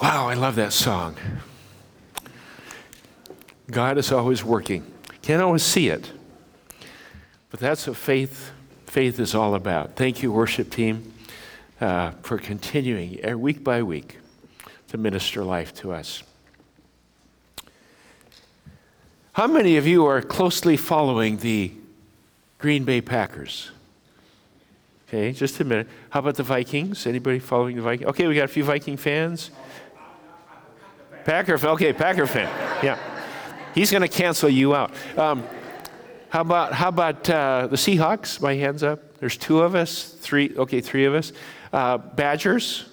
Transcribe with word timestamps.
Wow, 0.00 0.28
I 0.28 0.34
love 0.34 0.54
that 0.54 0.72
song. 0.72 1.16
God 3.70 3.98
is 3.98 4.10
always 4.10 4.42
working. 4.42 4.90
Can't 5.20 5.42
always 5.42 5.62
see 5.62 5.88
it, 5.88 6.10
but 7.50 7.60
that's 7.60 7.86
what 7.86 7.98
faith 7.98 8.50
faith 8.86 9.20
is 9.20 9.34
all 9.34 9.54
about. 9.54 9.96
Thank 9.96 10.22
you, 10.22 10.32
worship 10.32 10.70
team, 10.70 11.12
uh, 11.82 12.12
for 12.22 12.38
continuing 12.38 13.20
week 13.42 13.62
by 13.62 13.82
week 13.82 14.16
to 14.88 14.96
minister 14.96 15.44
life 15.44 15.74
to 15.74 15.92
us. 15.92 16.22
How 19.34 19.46
many 19.46 19.76
of 19.76 19.86
you 19.86 20.06
are 20.06 20.22
closely 20.22 20.78
following 20.78 21.36
the 21.36 21.72
Green 22.58 22.84
Bay 22.84 23.02
Packers? 23.02 23.70
Okay, 25.08 25.32
just 25.32 25.60
a 25.60 25.64
minute. 25.64 25.88
How 26.08 26.20
about 26.20 26.36
the 26.36 26.42
Vikings? 26.42 27.06
Anybody 27.06 27.38
following 27.38 27.76
the 27.76 27.82
Vikings? 27.82 28.08
Okay, 28.10 28.26
we 28.26 28.34
got 28.34 28.44
a 28.44 28.48
few 28.48 28.64
Viking 28.64 28.96
fans. 28.96 29.50
Packer, 31.30 31.58
fan. 31.58 31.70
okay, 31.70 31.92
Packer 31.92 32.26
fan. 32.26 32.48
Yeah, 32.82 32.98
he's 33.72 33.92
going 33.92 34.02
to 34.02 34.08
cancel 34.08 34.48
you 34.48 34.74
out. 34.74 34.90
Um, 35.16 35.44
how 36.28 36.40
about 36.40 36.72
how 36.72 36.88
about 36.88 37.30
uh, 37.30 37.68
the 37.68 37.76
Seahawks? 37.76 38.40
My 38.40 38.54
hands 38.54 38.82
up. 38.82 39.16
There's 39.18 39.36
two 39.36 39.60
of 39.60 39.76
us. 39.76 40.16
Three. 40.18 40.52
Okay, 40.56 40.80
three 40.80 41.04
of 41.04 41.14
us. 41.14 41.32
Uh, 41.72 41.98
Badgers. 41.98 42.86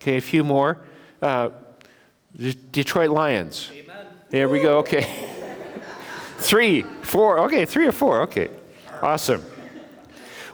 Okay, 0.00 0.16
a 0.16 0.20
few 0.22 0.42
more. 0.42 0.78
Uh, 1.20 1.50
Detroit 2.72 3.10
Lions. 3.10 3.70
Amen. 3.74 4.06
There 4.30 4.48
we 4.48 4.62
go. 4.62 4.78
Okay. 4.78 5.06
three, 6.38 6.82
four. 7.02 7.40
Okay, 7.40 7.66
three 7.66 7.86
or 7.86 7.92
four. 7.92 8.22
Okay, 8.22 8.48
awesome. 9.02 9.44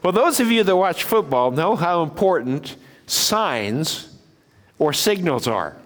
Well, 0.02 0.12
those 0.12 0.40
of 0.40 0.50
you 0.50 0.64
that 0.64 0.74
watch 0.74 1.04
football 1.04 1.52
know 1.52 1.76
how 1.76 2.02
important 2.02 2.74
signs 3.06 4.18
or 4.80 4.92
signals 4.92 5.46
are. 5.46 5.76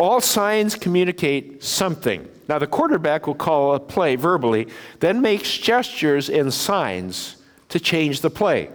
All 0.00 0.22
signs 0.22 0.76
communicate 0.76 1.62
something. 1.62 2.26
Now, 2.48 2.58
the 2.58 2.66
quarterback 2.66 3.26
will 3.26 3.34
call 3.34 3.74
a 3.74 3.80
play 3.80 4.16
verbally, 4.16 4.68
then 5.00 5.20
makes 5.20 5.58
gestures 5.58 6.30
and 6.30 6.52
signs 6.54 7.36
to 7.68 7.78
change 7.78 8.22
the 8.22 8.30
play. 8.30 8.70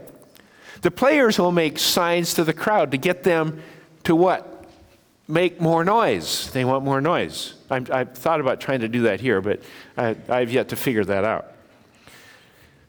The 0.83 0.91
players 0.91 1.39
will 1.39 1.51
make 1.51 1.79
signs 1.79 2.35
to 2.35 2.43
the 2.43 2.53
crowd 2.53 2.91
to 2.91 2.97
get 2.97 3.23
them 3.23 3.63
to 4.03 4.15
what? 4.15 4.65
Make 5.27 5.59
more 5.59 5.83
noise. 5.83 6.51
They 6.51 6.63
want 6.63 6.85
more 6.85 7.01
noise. 7.01 7.55
i 7.71 7.79
have 7.79 8.13
thought 8.13 8.39
about 8.39 8.61
trying 8.61 8.81
to 8.81 8.87
do 8.87 9.01
that 9.01 9.19
here, 9.19 9.41
but 9.41 9.63
I, 9.97 10.15
I've 10.29 10.51
yet 10.51 10.69
to 10.69 10.75
figure 10.75 11.05
that 11.05 11.23
out. 11.23 11.53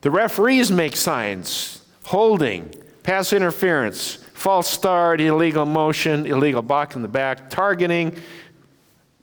The 0.03 0.11
referees 0.11 0.71
make 0.71 0.95
signs 0.95 1.83
holding, 2.05 2.75
pass 3.03 3.33
interference, 3.33 4.19
false 4.37 4.69
start, 4.69 5.21
illegal 5.21 5.65
motion, 5.65 6.27
illegal 6.27 6.61
block 6.61 6.95
in 6.95 7.03
the 7.03 7.09
back, 7.09 7.49
targeting, 7.49 8.15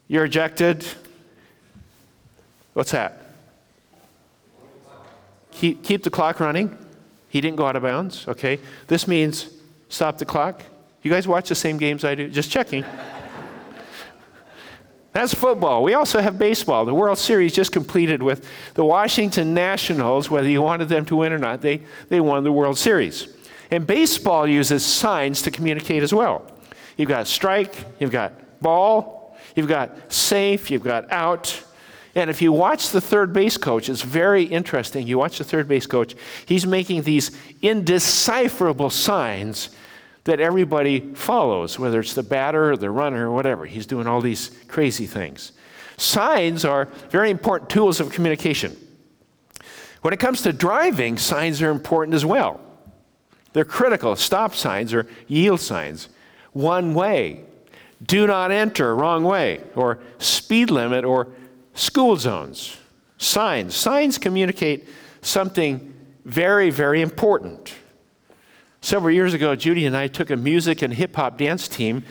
you're 0.08 0.26
ejected. 0.26 0.86
What's 2.74 2.92
that? 2.92 3.22
Keep, 5.52 5.84
keep 5.84 6.04
the 6.04 6.10
clock 6.10 6.40
running. 6.40 6.76
He 7.30 7.42
didn't 7.42 7.58
go 7.58 7.68
out 7.68 7.76
of 7.76 7.84
bounds. 7.84 8.28
Okay. 8.28 8.60
This 8.88 9.08
means 9.08 9.50
stop 9.88 10.18
the 10.18 10.26
clock. 10.26 10.64
You 11.04 11.12
guys 11.12 11.28
watch 11.28 11.48
the 11.48 11.56
same 11.56 11.78
games 11.78 12.04
I 12.04 12.16
do? 12.16 12.28
Just 12.28 12.50
checking. 12.50 12.84
That's 15.14 15.34
football. 15.34 15.84
We 15.84 15.94
also 15.94 16.22
have 16.22 16.40
baseball. 16.40 16.86
The 16.86 16.94
World 16.94 17.20
Series 17.20 17.54
just 17.54 17.72
completed 17.72 18.24
with 18.24 18.50
the 18.74 18.84
Washington 18.84 19.54
Nationals, 19.54 20.32
whether 20.32 20.50
you 20.50 20.64
wanted 20.64 20.90
them 20.90 21.06
to 21.06 21.18
win 21.18 21.32
or 21.32 21.38
not, 21.38 21.62
they, 21.62 21.84
they 22.10 22.20
won 22.20 22.44
the 22.44 22.52
World 22.52 22.80
Series. 22.80 23.28
And 23.72 23.88
baseball 23.88 24.48
uses 24.48 24.86
signs 24.86 25.42
to 25.44 25.52
communicate 25.52 26.04
as 26.04 26.14
well. 26.14 26.46
You've 26.98 27.10
got 27.10 27.28
strike, 27.28 27.76
you've 28.00 28.12
got 28.12 28.62
ball, 28.62 29.36
you've 29.56 29.68
got 29.68 30.12
safe, 30.12 30.70
you've 30.70 30.84
got 30.84 31.12
out. 31.12 31.64
And 32.16 32.30
if 32.30 32.42
you 32.42 32.52
watch 32.52 32.90
the 32.90 33.02
third 33.02 33.34
base 33.34 33.58
coach, 33.58 33.90
it's 33.90 34.04
very 34.04 34.44
interesting. 34.44 35.08
You 35.08 35.18
watch 35.18 35.40
the 35.40 35.44
third 35.44 35.68
base 35.68 35.88
coach, 35.88 36.16
he's 36.46 36.66
making 36.66 37.02
these 37.04 37.32
indecipherable 37.62 38.92
signs 38.92 39.70
that 40.26 40.40
everybody 40.40 41.14
follows, 41.16 41.78
whether 41.78 42.00
it's 42.00 42.14
the 42.14 42.24
batter 42.24 42.72
or 42.72 42.78
the 42.78 42.90
runner 42.90 43.30
or 43.30 43.34
whatever. 43.34 43.66
He's 43.66 43.86
doing 43.86 44.08
all 44.08 44.22
these 44.22 44.52
crazy 44.68 45.06
things. 45.06 45.52
Signs 45.98 46.64
are 46.64 46.86
very 47.10 47.30
important 47.30 47.70
tools 47.70 48.00
of 48.00 48.12
communication. 48.12 48.78
When 50.02 50.14
it 50.14 50.20
comes 50.20 50.42
to 50.44 50.54
driving, 50.54 51.18
signs 51.18 51.62
are 51.62 51.72
important 51.72 52.16
as 52.16 52.26
well. 52.26 52.60
They're 53.54 53.66
critical. 53.66 54.16
Stop 54.16 54.56
signs 54.56 54.94
or 54.94 55.08
yield 55.28 55.62
signs. 55.62 56.10
One 56.52 56.94
way. 56.94 57.46
Do 58.06 58.28
not 58.28 58.52
enter, 58.52 58.96
wrong 58.96 59.24
way. 59.24 59.62
Or 59.76 60.00
speed 60.18 60.70
limit 60.70 61.06
or 61.06 61.28
school 61.74 62.18
zones. 62.18 62.78
Signs. 63.18 63.76
Signs 63.76 64.18
communicate 64.18 64.88
something 65.22 65.94
very, 66.26 66.70
very 66.70 67.02
important. 67.02 67.74
Several 68.82 69.14
years 69.14 69.34
ago, 69.34 69.56
Judy 69.56 69.86
and 69.86 69.96
I 69.96 70.08
took 70.08 70.30
a 70.30 70.36
music 70.36 70.82
and 70.82 70.94
hip 70.94 71.16
hop 71.16 71.38
dance 71.38 71.68
team 71.68 72.04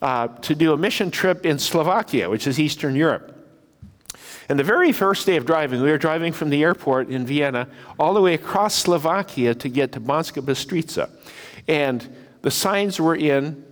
uh, 0.00 0.28
to 0.28 0.54
do 0.54 0.72
a 0.72 0.76
mission 0.76 1.10
trip 1.10 1.44
in 1.44 1.58
Slovakia, 1.58 2.30
which 2.30 2.46
is 2.46 2.58
Eastern 2.58 2.94
Europe. 2.94 3.33
And 4.48 4.58
the 4.58 4.64
very 4.64 4.92
first 4.92 5.26
day 5.26 5.36
of 5.36 5.46
driving, 5.46 5.80
we 5.80 5.90
were 5.90 5.98
driving 5.98 6.32
from 6.32 6.50
the 6.50 6.62
airport 6.62 7.08
in 7.08 7.26
Vienna 7.26 7.68
all 7.98 8.14
the 8.14 8.20
way 8.20 8.34
across 8.34 8.74
Slovakia 8.74 9.54
to 9.54 9.68
get 9.68 9.92
to 9.92 10.00
Banska 10.00 10.42
Bystrica. 10.42 11.10
And 11.66 12.14
the 12.42 12.50
signs 12.50 13.00
were 13.00 13.16
in 13.16 13.64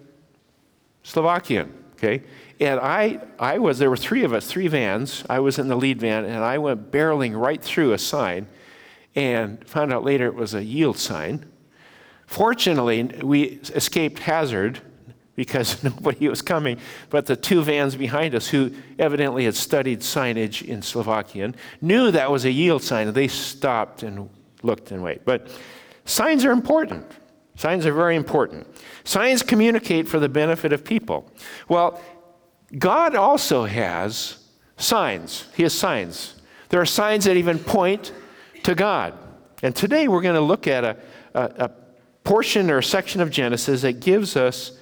Slovakian, 1.03 1.73
okay? 1.95 2.23
And 2.59 2.81
I, 2.81 3.21
I 3.39 3.59
was, 3.59 3.79
there 3.79 3.91
were 3.91 3.97
three 3.97 4.25
of 4.25 4.33
us, 4.33 4.47
three 4.47 4.69
vans. 4.69 5.25
I 5.29 5.41
was 5.41 5.59
in 5.59 5.69
the 5.69 5.77
lead 5.77 6.01
van, 6.01 6.25
and 6.25 6.45
I 6.45 6.59
went 6.59 6.91
barreling 6.91 7.39
right 7.39 7.61
through 7.61 7.93
a 7.93 7.99
sign 7.99 8.47
and 9.15 9.67
found 9.69 9.93
out 9.93 10.05
later 10.05 10.27
it 10.27 10.35
was 10.35 10.55
a 10.55 10.65
yield 10.65 10.97
sign. 10.97 11.45
Fortunately, 12.27 13.03
we 13.23 13.61
escaped 13.75 14.21
hazard 14.21 14.81
because 15.35 15.83
nobody 15.85 16.29
was 16.29 16.43
coming, 16.43 16.79
but 17.11 17.27
the 17.27 17.37
two 17.37 17.63
vans 17.63 17.97
behind 17.97 18.35
us, 18.35 18.49
who 18.49 18.71
evidently 18.99 19.45
had 19.45 19.55
studied 19.55 20.01
signage 20.01 20.63
in 20.63 20.83
Slovakian, 20.83 21.55
knew 21.81 22.11
that 22.11 22.31
was 22.31 22.45
a 22.45 22.51
yield 22.51 22.83
sign, 22.83 23.09
and 23.09 23.17
they 23.17 23.29
stopped 23.29 24.03
and 24.03 24.29
looked 24.63 24.91
and 24.91 25.03
wait. 25.03 25.25
But 25.25 25.49
signs 26.05 26.45
are 26.45 26.53
important. 26.53 27.07
Signs 27.57 27.87
are 27.87 27.93
very 27.93 28.17
important. 28.17 28.67
Signs 29.05 29.43
communicate 29.43 30.09
for 30.09 30.19
the 30.19 30.29
benefit 30.29 30.73
of 30.73 30.85
people. 30.85 31.31
Well, 31.69 32.01
God 32.79 33.15
also 33.15 33.65
has 33.65 34.39
signs. 34.77 35.47
He 35.55 35.63
has 35.63 35.75
signs. 35.75 36.37
There 36.71 36.81
are 36.81 36.87
signs 36.87 37.27
that 37.27 37.37
even 37.37 37.59
point 37.59 38.13
to 38.63 38.75
God. 38.75 39.19
And 39.63 39.77
today 39.77 40.09
we're 40.09 40.23
going 40.23 40.35
to 40.35 40.41
look 40.41 40.67
at 40.67 40.85
a, 40.85 40.97
a, 41.35 41.43
a 41.43 41.71
portion 42.25 42.71
or 42.71 42.79
a 42.79 42.83
section 42.83 43.21
of 43.21 43.31
Genesis 43.31 43.83
that 43.83 44.01
gives 44.01 44.37
us 44.37 44.79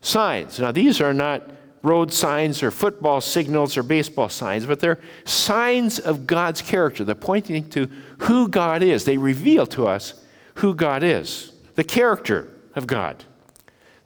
signs. 0.00 0.58
Now, 0.58 0.72
these 0.72 1.00
are 1.00 1.14
not 1.14 1.50
road 1.82 2.12
signs 2.12 2.62
or 2.62 2.70
football 2.70 3.20
signals 3.20 3.76
or 3.76 3.82
baseball 3.82 4.28
signs, 4.28 4.66
but 4.66 4.80
they're 4.80 4.98
signs 5.24 5.98
of 5.98 6.26
God's 6.26 6.62
character. 6.62 7.04
They're 7.04 7.14
pointing 7.14 7.68
to 7.70 7.88
who 8.18 8.48
God 8.48 8.82
is. 8.82 9.04
They 9.04 9.16
reveal 9.16 9.66
to 9.68 9.86
us 9.86 10.14
who 10.54 10.74
God 10.74 11.02
is, 11.02 11.52
the 11.76 11.84
character 11.84 12.52
of 12.74 12.86
God. 12.86 13.24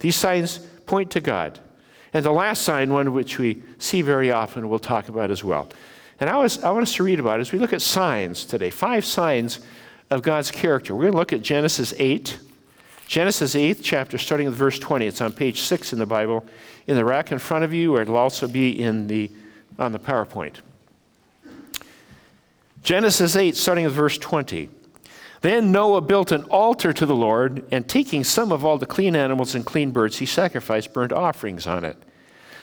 These 0.00 0.16
signs 0.16 0.58
point 0.86 1.10
to 1.12 1.20
God. 1.20 1.58
And 2.12 2.24
the 2.24 2.32
last 2.32 2.62
sign, 2.62 2.92
one 2.92 3.12
which 3.14 3.38
we 3.38 3.62
see 3.78 4.02
very 4.02 4.30
often, 4.30 4.68
we'll 4.68 4.78
talk 4.78 5.08
about 5.08 5.30
as 5.30 5.42
well. 5.42 5.70
And 6.20 6.28
I, 6.28 6.36
was, 6.36 6.62
I 6.62 6.70
want 6.70 6.82
us 6.82 6.94
to 6.96 7.02
read 7.02 7.18
about 7.18 7.38
it 7.38 7.42
as 7.42 7.52
we 7.52 7.58
look 7.58 7.72
at 7.72 7.80
signs 7.80 8.44
today, 8.44 8.70
five 8.70 9.04
signs 9.04 9.60
of 10.10 10.22
God's 10.22 10.50
character. 10.50 10.94
We're 10.94 11.04
going 11.04 11.12
to 11.12 11.18
look 11.18 11.32
at 11.32 11.42
Genesis 11.42 11.94
8. 11.96 12.38
Genesis 13.06 13.54
8th 13.54 13.80
chapter, 13.82 14.16
starting 14.18 14.46
with 14.46 14.56
verse 14.56 14.78
20. 14.78 15.06
It's 15.06 15.20
on 15.20 15.32
page 15.32 15.60
6 15.60 15.92
in 15.92 15.98
the 15.98 16.06
Bible, 16.06 16.44
in 16.86 16.96
the 16.96 17.04
rack 17.04 17.30
in 17.32 17.38
front 17.38 17.64
of 17.64 17.72
you, 17.72 17.94
or 17.96 18.02
it'll 18.02 18.16
also 18.16 18.48
be 18.48 18.80
in 18.80 19.06
the, 19.06 19.30
on 19.78 19.92
the 19.92 19.98
PowerPoint. 19.98 20.56
Genesis 22.82 23.36
8, 23.36 23.56
starting 23.56 23.84
with 23.84 23.94
verse 23.94 24.18
20. 24.18 24.68
Then 25.42 25.72
Noah 25.72 26.00
built 26.00 26.32
an 26.32 26.44
altar 26.44 26.92
to 26.92 27.04
the 27.04 27.14
Lord, 27.14 27.64
and 27.70 27.88
taking 27.88 28.24
some 28.24 28.52
of 28.52 28.64
all 28.64 28.78
the 28.78 28.86
clean 28.86 29.14
animals 29.14 29.54
and 29.54 29.66
clean 29.66 29.90
birds, 29.90 30.18
he 30.18 30.26
sacrificed 30.26 30.92
burnt 30.92 31.12
offerings 31.12 31.66
on 31.66 31.84
it. 31.84 31.96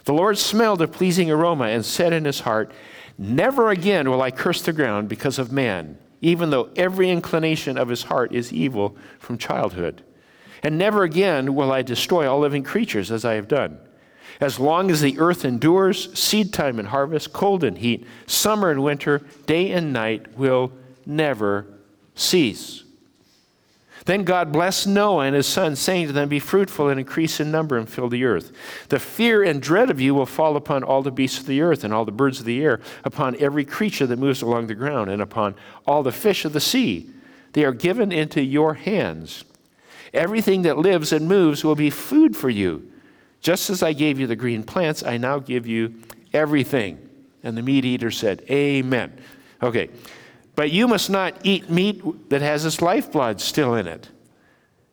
The 0.06 0.13
Lord 0.13 0.38
smelled 0.38 0.81
a 0.81 0.88
pleasing 0.88 1.30
aroma 1.30 1.66
and 1.66 1.86
said 1.86 2.13
in 2.13 2.25
his 2.25 2.40
heart, 2.40 2.72
Never 3.18 3.69
again 3.69 4.10
will 4.10 4.22
I 4.22 4.31
curse 4.31 4.62
the 4.62 4.72
ground 4.72 5.10
because 5.10 5.40
of 5.40 5.52
man, 5.52 5.98
even 6.22 6.50
though 6.50 6.69
every 6.78 7.10
inclination 7.10 7.78
of 7.78 7.90
his 7.90 8.04
heart 8.04 8.34
is 8.34 8.54
evil 8.54 8.96
from 9.19 9.38
childhood. 9.38 10.02
And 10.64 10.78
never 10.78 11.04
again 11.04 11.56
will 11.56 11.72
I 11.72 11.82
destroy 11.82 12.30
all 12.30 12.40
living 12.40 12.64
creatures 12.64 13.12
as 13.12 13.26
I 13.26 13.36
have 13.36 13.48
done. 13.48 13.80
As 14.40 14.60
long 14.60 14.90
as 14.90 15.02
the 15.02 15.20
earth 15.20 15.44
endures, 15.44 16.18
seed 16.18 16.54
time 16.54 16.80
and 16.80 16.88
harvest, 16.88 17.34
cold 17.34 17.64
and 17.64 17.78
heat, 17.78 18.06
summer 18.26 18.72
and 18.72 18.84
winter, 18.84 19.22
day 19.46 19.72
and 19.72 19.92
night 19.92 20.38
will 20.38 20.72
never 21.06 21.66
cease. 22.16 22.84
Then 24.06 24.24
God 24.24 24.52
blessed 24.52 24.88
Noah 24.88 25.26
and 25.26 25.36
his 25.36 25.46
sons, 25.46 25.80
saying 25.80 26.08
to 26.08 26.14
them, 26.14 26.30
Be 26.30 26.40
fruitful 26.40 26.90
and 26.90 27.00
increase 27.00 27.40
in 27.40 27.52
number 27.52 27.78
and 27.78 27.88
fill 27.88 28.10
the 28.10 28.24
earth. 28.24 28.52
The 28.88 29.00
fear 29.00 29.44
and 29.44 29.62
dread 29.62 29.90
of 29.90 30.00
you 30.00 30.16
will 30.16 30.26
fall 30.26 30.56
upon 30.56 30.84
all 30.84 31.02
the 31.02 31.12
beasts 31.12 31.40
of 31.40 31.46
the 31.46 31.62
earth 31.62 31.84
and 31.84 31.94
all 31.94 32.06
the 32.06 32.12
birds 32.12 32.40
of 32.40 32.46
the 32.46 32.64
air, 32.64 32.80
upon 33.04 33.36
every 33.40 33.66
creature 33.66 34.08
that 34.08 34.18
moves 34.18 34.42
along 34.42 34.68
the 34.68 34.76
ground, 34.76 35.12
and 35.12 35.22
upon 35.22 35.56
all 35.86 36.02
the 36.02 36.12
fish 36.12 36.46
of 36.46 36.54
the 36.54 36.60
sea. 36.60 37.10
They 37.54 37.66
are 37.66 37.74
given 37.74 38.12
into 38.12 38.42
your 38.42 38.76
hands. 38.76 39.44
Everything 40.14 40.64
that 40.64 40.78
lives 40.78 41.12
and 41.12 41.28
moves 41.28 41.64
will 41.64 41.76
be 41.76 41.90
food 41.90 42.36
for 42.36 42.50
you. 42.50 42.92
Just 43.42 43.70
as 43.70 43.84
I 43.84 43.94
gave 43.94 44.20
you 44.20 44.28
the 44.28 44.36
green 44.36 44.64
plants, 44.64 45.04
I 45.04 45.18
now 45.18 45.40
give 45.40 45.66
you 45.66 45.96
everything. 46.34 47.10
And 47.44 47.58
the 47.58 47.62
meat 47.62 47.86
eater 47.86 48.12
said, 48.12 48.44
Amen. 48.50 49.14
Okay. 49.62 49.90
But 50.56 50.72
you 50.72 50.88
must 50.88 51.10
not 51.10 51.36
eat 51.44 51.70
meat 51.70 52.30
that 52.30 52.42
has 52.42 52.66
its 52.66 52.82
lifeblood 52.82 53.40
still 53.40 53.76
in 53.76 53.88
it. 53.88 54.10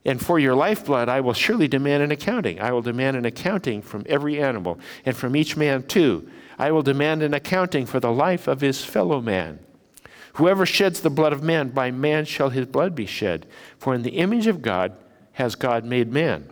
And 0.05 0.25
for 0.25 0.39
your 0.39 0.55
lifeblood, 0.55 1.09
I 1.09 1.21
will 1.21 1.33
surely 1.33 1.67
demand 1.67 2.05
an 2.05 2.13
accounting. 2.13 2.61
I 2.61 2.71
will 2.71 2.83
demand 2.83 3.17
an 3.17 3.25
accounting 3.25 3.83
from 3.83 4.05
every 4.09 4.41
animal, 4.41 4.79
and 5.05 5.17
from 5.17 5.35
each 5.35 5.57
man 5.57 5.83
too. 5.83 6.31
I 6.57 6.71
will 6.71 6.83
demand 6.83 7.25
an 7.25 7.35
accounting 7.35 7.87
for 7.87 7.99
the 7.99 8.13
life 8.13 8.47
of 8.47 8.61
his 8.61 8.85
fellow 8.85 9.21
man. 9.21 9.59
Whoever 10.35 10.65
sheds 10.65 11.01
the 11.01 11.11
blood 11.11 11.33
of 11.33 11.43
man, 11.43 11.71
by 11.71 11.91
man 11.91 12.25
shall 12.25 12.51
his 12.51 12.67
blood 12.67 12.95
be 12.95 13.07
shed. 13.07 13.47
For 13.79 13.95
in 13.95 14.03
the 14.03 14.19
image 14.19 14.47
of 14.47 14.63
God 14.63 14.97
has 15.37 15.55
God 15.55 15.85
made 15.85 16.11
man. 16.11 16.49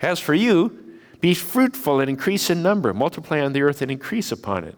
As 0.00 0.20
for 0.20 0.32
you, 0.32 1.00
be 1.20 1.34
fruitful 1.34 1.98
and 1.98 2.08
increase 2.08 2.48
in 2.48 2.62
number, 2.62 2.94
multiply 2.94 3.40
on 3.40 3.52
the 3.52 3.62
earth 3.62 3.82
and 3.82 3.90
increase 3.90 4.30
upon 4.30 4.62
it. 4.62 4.76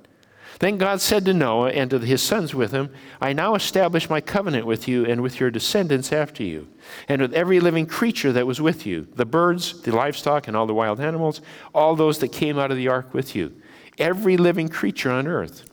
Then 0.60 0.78
God 0.78 1.02
said 1.02 1.26
to 1.26 1.34
Noah 1.34 1.72
and 1.72 1.90
to 1.90 1.98
his 1.98 2.22
sons 2.22 2.54
with 2.54 2.72
him, 2.72 2.90
I 3.20 3.34
now 3.34 3.54
establish 3.54 4.08
my 4.08 4.22
covenant 4.22 4.64
with 4.64 4.88
you 4.88 5.04
and 5.04 5.20
with 5.20 5.38
your 5.38 5.50
descendants 5.50 6.10
after 6.10 6.42
you, 6.42 6.68
and 7.06 7.20
with 7.20 7.34
every 7.34 7.60
living 7.60 7.84
creature 7.84 8.32
that 8.32 8.46
was 8.46 8.62
with 8.62 8.86
you 8.86 9.06
the 9.14 9.26
birds, 9.26 9.82
the 9.82 9.94
livestock, 9.94 10.48
and 10.48 10.56
all 10.56 10.66
the 10.66 10.72
wild 10.72 10.98
animals, 10.98 11.42
all 11.74 11.96
those 11.96 12.18
that 12.20 12.28
came 12.28 12.58
out 12.58 12.70
of 12.70 12.78
the 12.78 12.88
ark 12.88 13.12
with 13.12 13.36
you, 13.36 13.52
every 13.98 14.38
living 14.38 14.68
creature 14.70 15.10
on 15.10 15.26
earth. 15.26 15.68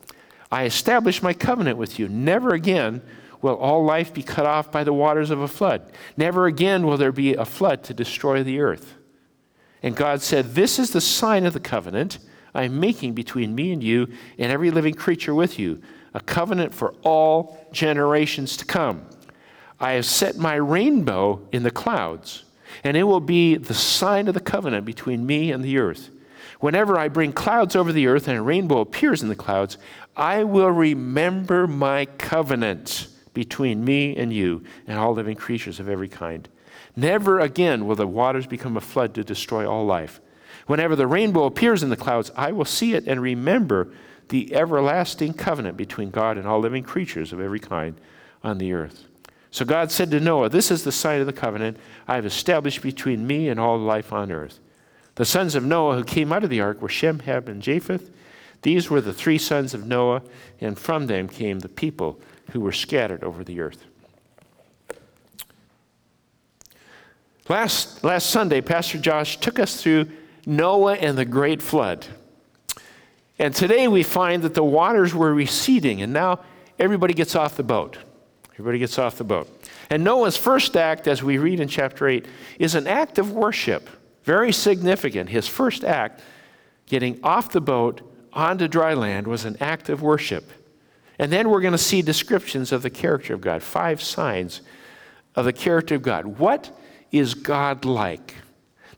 I 0.52 0.64
establish 0.64 1.22
my 1.22 1.32
covenant 1.32 1.78
with 1.78 1.98
you. 1.98 2.06
Never 2.06 2.50
again 2.50 3.00
will 3.44 3.56
all 3.56 3.84
life 3.84 4.14
be 4.14 4.22
cut 4.22 4.46
off 4.46 4.72
by 4.72 4.82
the 4.82 4.92
waters 4.94 5.28
of 5.28 5.38
a 5.38 5.46
flood. 5.46 5.92
Never 6.16 6.46
again 6.46 6.86
will 6.86 6.96
there 6.96 7.12
be 7.12 7.34
a 7.34 7.44
flood 7.44 7.84
to 7.84 7.92
destroy 7.92 8.42
the 8.42 8.58
earth. 8.58 8.94
And 9.82 9.94
God 9.94 10.22
said, 10.22 10.54
This 10.54 10.78
is 10.78 10.92
the 10.92 11.00
sign 11.02 11.44
of 11.44 11.52
the 11.52 11.60
covenant 11.60 12.18
I 12.54 12.62
am 12.62 12.80
making 12.80 13.12
between 13.12 13.54
me 13.54 13.70
and 13.70 13.84
you 13.84 14.08
and 14.38 14.50
every 14.50 14.70
living 14.70 14.94
creature 14.94 15.34
with 15.34 15.58
you, 15.58 15.82
a 16.14 16.20
covenant 16.20 16.72
for 16.72 16.94
all 17.02 17.68
generations 17.70 18.56
to 18.56 18.64
come. 18.64 19.04
I 19.78 19.92
have 19.92 20.06
set 20.06 20.38
my 20.38 20.54
rainbow 20.54 21.46
in 21.52 21.64
the 21.64 21.70
clouds, 21.70 22.44
and 22.82 22.96
it 22.96 23.02
will 23.02 23.20
be 23.20 23.56
the 23.56 23.74
sign 23.74 24.26
of 24.26 24.32
the 24.32 24.40
covenant 24.40 24.86
between 24.86 25.26
me 25.26 25.52
and 25.52 25.62
the 25.62 25.76
earth. 25.76 26.08
Whenever 26.60 26.98
I 26.98 27.08
bring 27.08 27.34
clouds 27.34 27.76
over 27.76 27.92
the 27.92 28.06
earth 28.06 28.26
and 28.26 28.38
a 28.38 28.42
rainbow 28.42 28.80
appears 28.80 29.22
in 29.22 29.28
the 29.28 29.36
clouds, 29.36 29.76
I 30.16 30.44
will 30.44 30.70
remember 30.70 31.66
my 31.66 32.06
covenant 32.06 33.08
between 33.34 33.84
me 33.84 34.16
and 34.16 34.32
you 34.32 34.62
and 34.86 34.98
all 34.98 35.12
living 35.12 35.36
creatures 35.36 35.80
of 35.80 35.88
every 35.88 36.08
kind. 36.08 36.48
Never 36.96 37.40
again 37.40 37.86
will 37.86 37.96
the 37.96 38.06
waters 38.06 38.46
become 38.46 38.76
a 38.76 38.80
flood 38.80 39.14
to 39.14 39.24
destroy 39.24 39.68
all 39.68 39.84
life. 39.84 40.20
Whenever 40.66 40.96
the 40.96 41.06
rainbow 41.06 41.44
appears 41.44 41.82
in 41.82 41.90
the 41.90 41.96
clouds, 41.96 42.30
I 42.36 42.52
will 42.52 42.64
see 42.64 42.94
it 42.94 43.06
and 43.06 43.20
remember 43.20 43.92
the 44.28 44.54
everlasting 44.54 45.34
covenant 45.34 45.76
between 45.76 46.10
God 46.10 46.38
and 46.38 46.46
all 46.46 46.60
living 46.60 46.84
creatures 46.84 47.32
of 47.32 47.40
every 47.40 47.60
kind 47.60 48.00
on 48.42 48.58
the 48.58 48.72
earth. 48.72 49.04
So 49.50 49.64
God 49.64 49.90
said 49.90 50.10
to 50.10 50.20
Noah, 50.20 50.48
This 50.48 50.70
is 50.70 50.84
the 50.84 50.92
sign 50.92 51.20
of 51.20 51.26
the 51.26 51.32
covenant 51.32 51.76
I 52.08 52.14
have 52.16 52.26
established 52.26 52.82
between 52.82 53.26
me 53.26 53.48
and 53.48 53.60
all 53.60 53.78
life 53.78 54.12
on 54.12 54.32
earth. 54.32 54.58
The 55.16 55.24
sons 55.24 55.54
of 55.54 55.64
Noah 55.64 55.96
who 55.96 56.04
came 56.04 56.32
out 56.32 56.42
of 56.42 56.50
the 56.50 56.60
ark 56.60 56.82
were 56.82 56.88
Shem, 56.88 57.20
Ham, 57.20 57.44
and 57.46 57.62
Japheth. 57.62 58.10
These 58.62 58.90
were 58.90 59.00
the 59.00 59.12
three 59.12 59.38
sons 59.38 59.74
of 59.74 59.86
Noah, 59.86 60.22
and 60.60 60.78
from 60.78 61.06
them 61.06 61.28
came 61.28 61.60
the 61.60 61.68
people 61.68 62.18
who 62.50 62.60
were 62.60 62.72
scattered 62.72 63.24
over 63.24 63.44
the 63.44 63.60
earth. 63.60 63.84
Last, 67.48 68.02
last 68.02 68.30
Sunday, 68.30 68.60
Pastor 68.60 68.98
Josh 68.98 69.38
took 69.38 69.58
us 69.58 69.82
through 69.82 70.06
Noah 70.46 70.94
and 70.94 71.18
the 71.18 71.24
great 71.24 71.60
flood. 71.60 72.06
And 73.38 73.54
today 73.54 73.88
we 73.88 74.02
find 74.02 74.42
that 74.42 74.54
the 74.54 74.64
waters 74.64 75.14
were 75.14 75.34
receding, 75.34 76.00
and 76.00 76.12
now 76.12 76.40
everybody 76.78 77.12
gets 77.12 77.34
off 77.34 77.56
the 77.56 77.62
boat. 77.62 77.98
Everybody 78.54 78.78
gets 78.78 78.98
off 78.98 79.16
the 79.16 79.24
boat. 79.24 79.48
And 79.90 80.04
Noah's 80.04 80.36
first 80.36 80.76
act, 80.76 81.08
as 81.08 81.22
we 81.22 81.38
read 81.38 81.60
in 81.60 81.68
chapter 81.68 82.08
8, 82.08 82.26
is 82.58 82.74
an 82.74 82.86
act 82.86 83.18
of 83.18 83.32
worship. 83.32 83.90
Very 84.22 84.52
significant. 84.52 85.28
His 85.28 85.48
first 85.48 85.84
act, 85.84 86.22
getting 86.86 87.18
off 87.22 87.50
the 87.50 87.60
boat 87.60 88.00
onto 88.32 88.68
dry 88.68 88.94
land, 88.94 89.26
was 89.26 89.44
an 89.44 89.56
act 89.60 89.88
of 89.88 90.00
worship. 90.00 90.50
And 91.18 91.32
then 91.32 91.48
we're 91.48 91.60
going 91.60 91.72
to 91.72 91.78
see 91.78 92.02
descriptions 92.02 92.72
of 92.72 92.82
the 92.82 92.90
character 92.90 93.34
of 93.34 93.40
God, 93.40 93.62
five 93.62 94.02
signs 94.02 94.60
of 95.34 95.44
the 95.44 95.52
character 95.52 95.94
of 95.94 96.02
God. 96.02 96.26
What 96.26 96.76
is 97.12 97.34
God 97.34 97.84
like? 97.84 98.34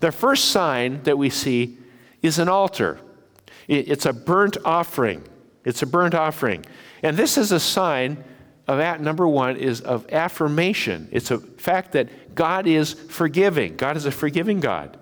The 0.00 0.12
first 0.12 0.46
sign 0.46 1.02
that 1.04 1.18
we 1.18 1.30
see 1.30 1.78
is 2.22 2.38
an 2.38 2.48
altar. 2.48 3.00
It's 3.68 4.06
a 4.06 4.12
burnt 4.12 4.56
offering. 4.64 5.22
It's 5.64 5.82
a 5.82 5.86
burnt 5.86 6.14
offering. 6.14 6.64
And 7.02 7.16
this 7.16 7.36
is 7.36 7.52
a 7.52 7.60
sign 7.60 8.24
of 8.69 8.78
that, 8.78 9.00
number 9.00 9.26
one, 9.26 9.56
is 9.56 9.80
of 9.80 10.10
affirmation. 10.12 11.08
It's 11.12 11.30
a 11.30 11.38
fact 11.38 11.92
that 11.92 12.34
God 12.34 12.66
is 12.66 12.92
forgiving. 12.92 13.76
God 13.76 13.96
is 13.96 14.06
a 14.06 14.10
forgiving 14.10 14.60
God. 14.60 14.98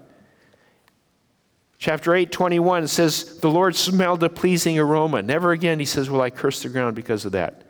Chapter 1.85 2.15
8, 2.15 2.33
21 2.33 2.89
says, 2.89 3.41
The 3.41 3.51
Lord 3.51 3.77
smelled 3.77 4.23
a 4.23 4.31
pleasing 4.31 4.79
aroma. 4.79 5.21
Never 5.21 5.53
again, 5.53 5.79
he 5.79 5.85
says, 5.85 6.09
will 6.09 6.23
I 6.23 6.31
curse 6.31 6.63
the 6.63 6.71
ground 6.71 6.97
because 6.97 7.27
of 7.27 7.33
that. 7.33 7.61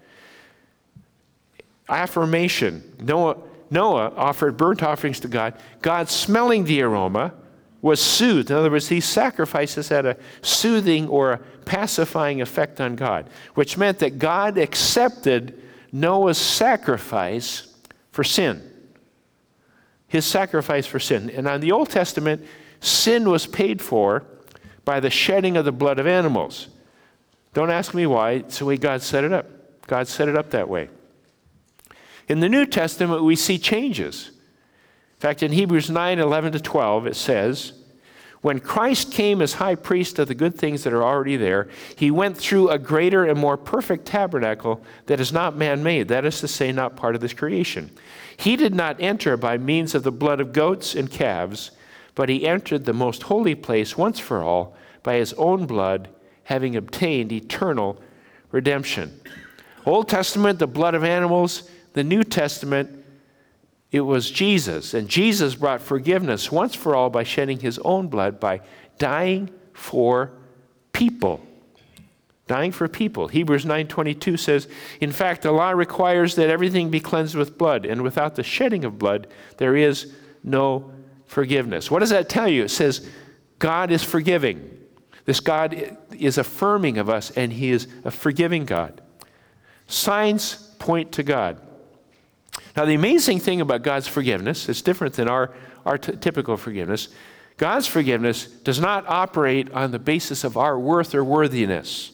Affirmation. 1.88 2.94
Noah 3.00 3.38
Noah 3.72 4.12
offered 4.14 4.56
burnt 4.56 4.84
offerings 4.84 5.19
to 5.19 5.26
God. 5.26 5.55
God, 5.82 6.08
smelling 6.08 6.62
the 6.62 6.81
aroma, 6.82 7.34
was 7.82 8.00
soothed. 8.00 8.52
In 8.52 8.56
other 8.56 8.70
words, 8.70 8.87
these 8.87 9.05
sacrifices 9.05 9.88
had 9.88 10.06
a 10.06 10.16
soothing 10.43 11.08
or 11.08 11.32
a 11.32 11.38
pacifying 11.64 12.40
effect 12.40 12.81
on 12.81 12.94
God, 12.94 13.28
which 13.55 13.76
meant 13.76 13.99
that 13.99 14.20
God 14.20 14.58
accepted 14.58 15.61
Noah's 15.90 16.38
sacrifice 16.38 17.66
for 18.12 18.22
sin. 18.22 18.62
His 20.06 20.25
sacrifice 20.25 20.87
for 20.87 21.00
sin. 21.00 21.31
And 21.31 21.49
on 21.49 21.61
the 21.61 21.72
Old 21.72 21.90
Testament, 21.90 22.46
sin 22.85 23.31
was 23.31 23.47
paid 23.47 23.81
for 23.81 24.25
by 24.85 25.01
the 25.01 25.11
shedding 25.11 25.57
of 25.57 25.64
the 25.64 25.73
blood 25.73 25.99
of 25.99 26.07
animals. 26.07 26.69
Don't 27.55 27.71
ask 27.71 27.95
me 27.95 28.07
why, 28.07 28.33
it's 28.33 28.59
the 28.59 28.64
way 28.64 28.76
God 28.76 29.00
set 29.03 29.25
it 29.25 29.33
up. 29.33 29.47
God 29.87 30.09
set 30.09 30.29
it 30.29 30.37
up 30.37 30.50
that 30.50 30.69
way. 30.69 30.88
In 32.29 32.41
the 32.41 32.49
New 32.49 32.67
Testament, 32.67 33.23
we 33.23 33.37
see 33.37 33.59
changes. 33.59 34.29
In 34.29 35.21
fact, 35.21 35.43
in 35.43 35.53
Hebrews 35.53 35.91
9 35.91 36.19
11 36.19 36.53
to 36.53 36.61
12, 36.61 37.07
it 37.07 37.17
says, 37.17 37.73
When 38.41 38.61
Christ 38.61 39.12
came 39.12 39.41
as 39.41 39.55
high 39.55 39.75
priest 39.75 40.19
of 40.19 40.29
the 40.29 40.35
good 40.35 40.55
things 40.55 40.85
that 40.85 40.93
are 40.93 41.05
already 41.05 41.37
there, 41.37 41.69
he 41.97 42.11
went 42.11 42.37
through 42.37 42.71
a 42.71 42.79
greater 42.79 43.25
and 43.25 43.38
more 43.38 43.57
perfect 43.57 44.07
tabernacle 44.07 44.83
that 45.07 45.21
is 45.21 45.33
not 45.33 45.57
man 45.57 45.83
made, 45.83 46.09
that 46.09 46.25
is 46.25 46.41
to 46.41 46.49
say, 46.49 46.73
not 46.73 46.97
part 46.97 47.14
of 47.14 47.21
this 47.21 47.35
creation. 47.35 47.91
He 48.37 48.57
did 48.57 48.75
not 48.75 49.00
enter 49.00 49.37
by 49.37 49.59
means 49.59 49.95
of 49.95 50.03
the 50.03 50.12
blood 50.12 50.41
of 50.41 50.53
goats 50.53 50.95
and 50.95 51.11
calves, 51.11 51.71
but 52.14 52.28
he 52.28 52.47
entered 52.47 52.85
the 52.85 52.92
most 52.92 53.25
holy 53.25 53.54
place 53.54 53.97
once 53.97 54.18
for 54.18 54.42
all 54.42 54.76
by 55.02 55.16
his 55.16 55.33
own 55.35 55.66
blood, 55.66 56.09
having 56.44 56.76
obtained 56.76 57.33
eternal 57.33 58.00
redemption. 58.50 59.21
Old 59.87 60.09
Testament, 60.09 60.59
the 60.59 60.66
blood 60.66 60.94
of 60.94 61.04
animals 61.04 61.68
the 61.94 62.04
New 62.04 62.23
Testament, 62.23 63.04
it 63.90 64.00
was 64.00 64.30
Jesus. 64.30 64.94
And 64.94 65.09
Jesus 65.09 65.54
brought 65.54 65.80
forgiveness 65.80 66.52
once 66.52 66.75
for 66.75 66.94
all 66.94 67.09
by 67.09 67.23
shedding 67.23 67.61
his 67.61 67.78
own 67.78 68.09
blood, 68.09 68.38
by 68.38 68.61
dying 68.99 69.49
for 69.73 70.33
people. 70.92 71.40
Dying 72.47 72.73
for 72.73 72.88
people. 72.88 73.28
Hebrews 73.28 73.64
9:22 73.64 74.37
says, 74.37 74.68
"In 75.00 75.12
fact, 75.12 75.42
the 75.42 75.52
law 75.52 75.71
requires 75.71 76.35
that 76.35 76.50
everything 76.50 76.90
be 76.90 77.00
cleansed 77.00 77.37
with 77.37 77.56
blood, 77.56 77.87
and 77.87 78.02
without 78.02 78.35
the 78.35 78.42
shedding 78.42 78.85
of 78.85 78.99
blood, 78.99 79.28
there 79.56 79.76
is 79.76 80.12
no 80.42 80.90
forgiveness." 81.35 81.91
What 81.91 81.99
does 81.99 82.11
that 82.11 82.29
tell 82.29 82.49
you? 82.49 82.64
It 82.64 82.71
says 82.71 83.07
God 83.59 83.91
is 83.91 84.03
forgiving. 84.03 84.71
This 85.25 85.41
God 85.41 85.99
is 86.17 86.38
affirming 86.38 86.99
of 86.99 87.09
us, 87.09 87.31
and 87.33 87.53
He 87.53 87.71
is 87.71 87.88
a 88.05 88.11
forgiving 88.11 88.64
God. 88.64 89.00
Signs 89.87 90.55
point 90.79 91.12
to 91.12 91.23
God. 91.23 91.61
Now, 92.76 92.85
the 92.85 92.95
amazing 92.95 93.41
thing 93.41 93.61
about 93.61 93.83
God's 93.83 94.07
forgiveness, 94.07 94.69
it's 94.69 94.83
different 94.83 95.14
than 95.14 95.29
our, 95.29 95.55
our 95.85 95.99
t- 95.99 96.17
typical 96.17 96.57
forgiveness. 96.57 97.09
God's 97.57 97.87
forgiveness 97.87 98.47
does 98.47 98.81
not 98.81 99.07
operate 99.09 99.71
on 99.73 99.93
the 99.93 99.99
basis 99.99 100.45
of 100.45 100.57
our 100.57 100.79
worth 100.79 101.14
or 101.14 101.25
worthiness. 101.25 102.12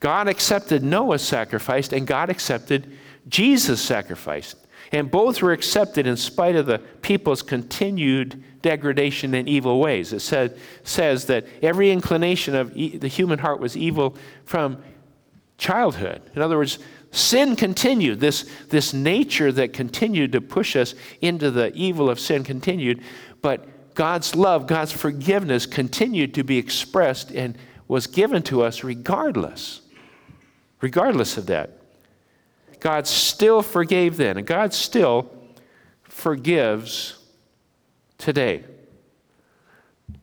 God 0.00 0.28
accepted 0.28 0.82
Noah's 0.82 1.22
sacrifice, 1.22 1.92
and 1.92 2.06
God 2.06 2.30
accepted 2.30 2.96
Jesus' 3.28 3.82
sacrifice. 3.82 4.54
And 4.92 5.10
both 5.10 5.40
were 5.40 5.52
accepted 5.52 6.06
in 6.06 6.16
spite 6.16 6.56
of 6.56 6.66
the 6.66 6.78
people's 6.78 7.42
continued 7.42 8.42
degradation 8.60 9.34
and 9.34 9.48
evil 9.48 9.78
ways. 9.78 10.12
It 10.12 10.20
said, 10.20 10.58
says 10.82 11.26
that 11.26 11.46
every 11.62 11.90
inclination 11.90 12.54
of 12.54 12.76
e- 12.76 12.96
the 12.96 13.08
human 13.08 13.38
heart 13.38 13.60
was 13.60 13.76
evil 13.76 14.16
from 14.44 14.82
childhood. 15.58 16.22
In 16.34 16.42
other 16.42 16.56
words, 16.56 16.78
sin 17.12 17.54
continued. 17.54 18.20
This, 18.20 18.50
this 18.68 18.92
nature 18.92 19.52
that 19.52 19.72
continued 19.72 20.32
to 20.32 20.40
push 20.40 20.74
us 20.74 20.94
into 21.20 21.50
the 21.50 21.72
evil 21.74 22.10
of 22.10 22.18
sin 22.18 22.42
continued, 22.42 23.02
but 23.42 23.94
God's 23.94 24.34
love, 24.34 24.66
God's 24.66 24.92
forgiveness 24.92 25.66
continued 25.66 26.34
to 26.34 26.44
be 26.44 26.58
expressed 26.58 27.30
and 27.30 27.56
was 27.86 28.06
given 28.06 28.42
to 28.44 28.62
us 28.62 28.82
regardless. 28.84 29.82
Regardless 30.80 31.36
of 31.36 31.46
that. 31.46 31.79
God 32.80 33.06
still 33.06 33.62
forgave 33.62 34.16
then, 34.16 34.36
and 34.36 34.46
God 34.46 34.72
still 34.72 35.30
forgives 36.04 37.18
today. 38.18 38.64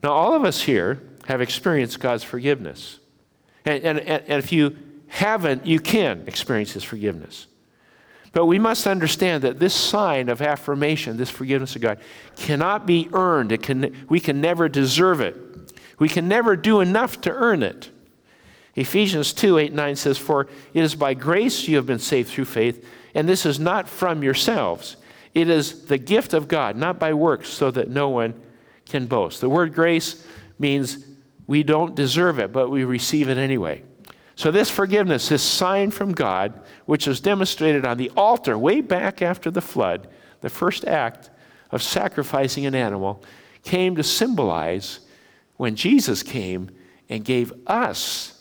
Now, 0.04 0.12
all 0.12 0.34
of 0.34 0.44
us 0.44 0.62
here 0.62 1.02
have 1.28 1.42
experienced 1.42 2.00
God's 2.00 2.24
forgiveness. 2.24 3.00
And, 3.66 3.84
and, 3.84 4.00
and 4.00 4.44
if 4.44 4.52
you 4.52 4.76
haven't, 5.08 5.66
you 5.66 5.80
can 5.80 6.24
experience 6.28 6.74
His 6.74 6.84
forgiveness. 6.84 7.48
But 8.34 8.46
we 8.46 8.60
must 8.60 8.86
understand 8.86 9.44
that 9.44 9.60
this 9.60 9.74
sign 9.74 10.30
of 10.30 10.42
affirmation, 10.42 11.18
this 11.18 11.30
forgiveness 11.30 11.76
of 11.76 11.82
God, 11.82 12.00
cannot 12.36 12.86
be 12.86 13.10
earned. 13.14 13.52
It 13.52 13.64
can, 13.64 13.96
we 14.10 14.20
can 14.20 14.42
never 14.42 14.70
deserve 14.70 15.22
it. 15.22 15.36
We 15.98 16.10
can 16.10 16.28
never 16.28 16.56
do 16.56 16.80
enough 16.80 17.22
to 17.22 17.32
earn 17.32 17.64
it. 17.64 17.90
Ephesians 18.78 19.34
2 19.34 19.58
8 19.58 19.74
9 19.74 19.96
says, 19.96 20.18
For 20.18 20.48
it 20.74 20.84
is 20.84 20.96
by 20.96 21.16
grace 21.16 21.68
you 21.68 21.76
have 21.76 21.88
been 21.88 22.00
saved 22.00 22.30
through 22.30 22.46
faith, 22.46 22.88
and 23.14 23.28
this 23.28 23.46
is 23.46 23.60
not 23.60 23.90
from 23.90 24.24
yourselves. 24.24 24.98
It 25.34 25.50
is 25.50 25.86
the 25.86 25.98
gift 25.98 26.34
of 26.34 26.48
God, 26.48 26.78
not 26.78 27.00
by 27.00 27.14
works, 27.14 27.50
so 27.50 27.72
that 27.72 27.90
no 27.90 28.10
one 28.10 28.40
can 28.88 29.08
boast. 29.08 29.42
The 29.42 29.50
word 29.50 29.74
grace 29.74 30.26
means 30.60 31.06
we 31.48 31.64
don't 31.64 31.96
deserve 31.96 32.40
it, 32.40 32.54
but 32.54 32.70
we 32.70 32.84
receive 32.84 33.30
it 33.30 33.38
anyway. 33.38 33.82
So, 34.36 34.52
this 34.52 34.70
forgiveness, 34.70 35.30
this 35.30 35.42
sign 35.42 35.90
from 35.90 36.12
God, 36.12 36.54
which 36.86 37.08
was 37.08 37.20
demonstrated 37.20 37.84
on 37.84 37.98
the 37.98 38.12
altar 38.16 38.56
way 38.58 38.82
back 38.82 39.24
after 39.24 39.50
the 39.50 39.62
flood, 39.62 40.08
the 40.42 40.50
first 40.50 40.86
act 40.86 41.32
of 41.72 41.82
sacrificing 41.82 42.68
an 42.68 42.76
animal, 42.76 43.24
came 43.64 43.96
to 43.96 44.04
symbolize 44.04 45.00
when 45.56 45.76
Jesus 45.76 46.22
came 46.22 46.70
and 47.10 47.26
gave 47.26 47.52
us 47.66 48.37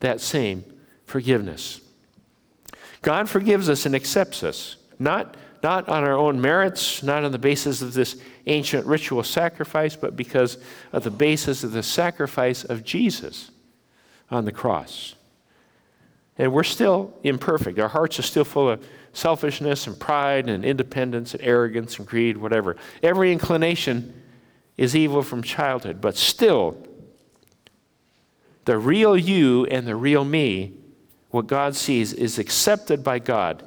that 0.00 0.20
same 0.20 0.64
forgiveness. 1.04 1.80
God 3.02 3.28
forgives 3.28 3.68
us 3.68 3.86
and 3.86 3.94
accepts 3.94 4.42
us, 4.42 4.76
not 4.98 5.36
not 5.62 5.88
on 5.88 6.04
our 6.04 6.16
own 6.16 6.40
merits, 6.40 7.02
not 7.02 7.24
on 7.24 7.32
the 7.32 7.38
basis 7.38 7.82
of 7.82 7.92
this 7.92 8.16
ancient 8.46 8.86
ritual 8.86 9.22
sacrifice, 9.22 9.94
but 9.94 10.16
because 10.16 10.58
of 10.92 11.04
the 11.04 11.10
basis 11.10 11.62
of 11.64 11.72
the 11.72 11.82
sacrifice 11.82 12.64
of 12.64 12.82
Jesus 12.84 13.50
on 14.30 14.44
the 14.44 14.52
cross. 14.52 15.14
And 16.38 16.52
we're 16.52 16.62
still 16.62 17.12
imperfect. 17.22 17.78
Our 17.78 17.88
hearts 17.88 18.18
are 18.18 18.22
still 18.22 18.44
full 18.44 18.70
of 18.70 18.84
selfishness 19.12 19.86
and 19.86 19.98
pride 19.98 20.48
and 20.48 20.64
independence 20.64 21.34
and 21.34 21.42
arrogance 21.42 21.98
and 21.98 22.06
greed, 22.06 22.38
whatever. 22.38 22.76
Every 23.02 23.32
inclination 23.32 24.14
is 24.78 24.96
evil 24.96 25.22
from 25.22 25.42
childhood, 25.42 26.00
but 26.00 26.16
still, 26.16 26.76
the 28.70 28.78
real 28.78 29.16
you 29.16 29.66
and 29.66 29.84
the 29.84 29.96
real 29.96 30.24
me, 30.24 30.72
what 31.30 31.48
God 31.48 31.74
sees, 31.74 32.12
is 32.12 32.38
accepted 32.38 33.02
by 33.02 33.18
God 33.18 33.66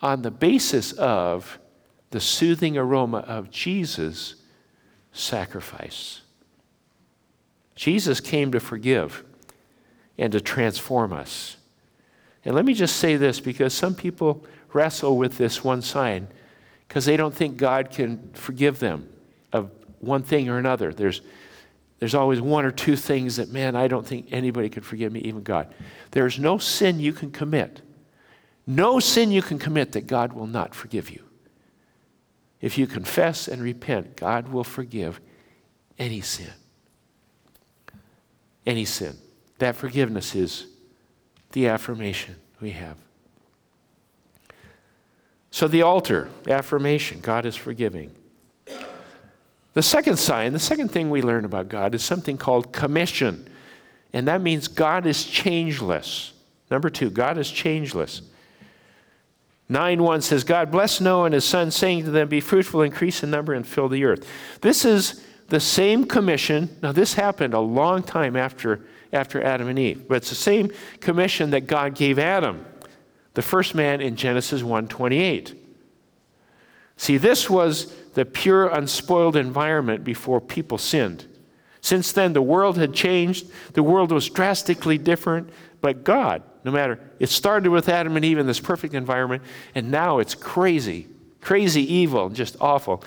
on 0.00 0.22
the 0.22 0.30
basis 0.30 0.92
of 0.92 1.58
the 2.12 2.20
soothing 2.20 2.78
aroma 2.78 3.18
of 3.18 3.50
Jesus' 3.50 4.36
sacrifice. 5.12 6.20
Jesus 7.74 8.20
came 8.20 8.52
to 8.52 8.60
forgive 8.60 9.24
and 10.18 10.30
to 10.30 10.40
transform 10.40 11.12
us. 11.12 11.56
And 12.44 12.54
let 12.54 12.64
me 12.64 12.74
just 12.74 12.98
say 12.98 13.16
this 13.16 13.40
because 13.40 13.74
some 13.74 13.96
people 13.96 14.46
wrestle 14.72 15.16
with 15.16 15.36
this 15.36 15.64
one 15.64 15.82
sign 15.82 16.28
because 16.86 17.06
they 17.06 17.16
don't 17.16 17.34
think 17.34 17.56
God 17.56 17.90
can 17.90 18.30
forgive 18.34 18.78
them 18.78 19.08
of 19.52 19.72
one 19.98 20.22
thing 20.22 20.48
or 20.48 20.58
another. 20.58 20.92
There's, 20.92 21.22
there's 21.98 22.14
always 22.14 22.40
one 22.40 22.64
or 22.64 22.70
two 22.70 22.96
things 22.96 23.36
that, 23.36 23.50
man, 23.50 23.76
I 23.76 23.88
don't 23.88 24.06
think 24.06 24.28
anybody 24.30 24.68
could 24.68 24.84
forgive 24.84 25.12
me, 25.12 25.20
even 25.20 25.42
God. 25.42 25.72
There's 26.10 26.38
no 26.38 26.58
sin 26.58 27.00
you 27.00 27.12
can 27.12 27.30
commit 27.30 27.80
no 28.66 28.98
sin 28.98 29.30
you 29.30 29.42
can 29.42 29.58
commit 29.58 29.92
that 29.92 30.06
God 30.06 30.32
will 30.32 30.46
not 30.46 30.74
forgive 30.74 31.10
you. 31.10 31.22
If 32.60 32.78
you 32.78 32.86
confess 32.86 33.46
and 33.46 33.60
repent, 33.62 34.16
God 34.16 34.48
will 34.48 34.64
forgive 34.64 35.20
any 35.98 36.22
sin. 36.22 36.52
Any 38.64 38.86
sin. 38.86 39.18
That 39.58 39.76
forgiveness 39.76 40.34
is 40.34 40.66
the 41.52 41.68
affirmation 41.68 42.36
we 42.60 42.70
have. 42.70 42.96
So, 45.50 45.68
the 45.68 45.82
altar, 45.82 46.30
affirmation, 46.48 47.20
God 47.20 47.46
is 47.46 47.54
forgiving. 47.54 48.10
The 49.74 49.82
second 49.82 50.18
sign, 50.18 50.52
the 50.52 50.58
second 50.58 50.90
thing 50.90 51.10
we 51.10 51.20
learn 51.20 51.44
about 51.44 51.68
God 51.68 51.94
is 51.94 52.02
something 52.02 52.38
called 52.38 52.72
commission. 52.72 53.48
And 54.12 54.28
that 54.28 54.40
means 54.40 54.68
God 54.68 55.04
is 55.04 55.24
changeless. 55.24 56.32
Number 56.70 56.88
two, 56.88 57.10
God 57.10 57.36
is 57.38 57.50
changeless. 57.50 58.22
9 59.68 60.02
1 60.02 60.20
says, 60.20 60.44
God 60.44 60.70
blessed 60.70 61.00
Noah 61.00 61.24
and 61.24 61.34
his 61.34 61.44
son, 61.44 61.70
saying 61.70 62.04
to 62.04 62.10
them, 62.10 62.28
Be 62.28 62.40
fruitful, 62.40 62.82
increase 62.82 63.22
in 63.22 63.30
number, 63.30 63.52
and 63.54 63.66
fill 63.66 63.88
the 63.88 64.04
earth. 64.04 64.28
This 64.60 64.84
is 64.84 65.24
the 65.48 65.60
same 65.60 66.04
commission. 66.04 66.76
Now, 66.82 66.92
this 66.92 67.14
happened 67.14 67.54
a 67.54 67.60
long 67.60 68.02
time 68.02 68.36
after, 68.36 68.86
after 69.12 69.42
Adam 69.42 69.68
and 69.68 69.78
Eve, 69.78 70.06
but 70.06 70.16
it's 70.16 70.28
the 70.28 70.36
same 70.36 70.70
commission 71.00 71.50
that 71.50 71.66
God 71.66 71.94
gave 71.94 72.18
Adam, 72.18 72.64
the 73.32 73.42
first 73.42 73.74
man 73.74 74.00
in 74.00 74.16
Genesis 74.16 74.62
1 74.62 74.86
28. 74.86 75.62
See, 76.96 77.16
this 77.16 77.50
was 77.50 77.92
the 78.14 78.24
pure, 78.24 78.68
unspoiled 78.68 79.36
environment 79.36 80.04
before 80.04 80.40
people 80.40 80.78
sinned. 80.78 81.26
Since 81.80 82.12
then, 82.12 82.32
the 82.32 82.42
world 82.42 82.78
had 82.78 82.94
changed. 82.94 83.50
The 83.74 83.82
world 83.82 84.10
was 84.10 84.28
drastically 84.30 84.98
different, 84.98 85.50
but 85.80 86.02
God 86.02 86.42
no 86.64 86.72
matter. 86.72 86.98
It 87.20 87.28
started 87.28 87.68
with 87.68 87.88
Adam 87.88 88.16
and 88.16 88.24
Eve 88.24 88.38
in 88.38 88.46
this 88.46 88.58
perfect 88.58 88.94
environment, 88.94 89.42
and 89.74 89.90
now 89.90 90.18
it's 90.18 90.34
crazy, 90.34 91.06
crazy 91.40 91.82
evil, 91.94 92.30
just 92.30 92.56
awful. 92.60 93.04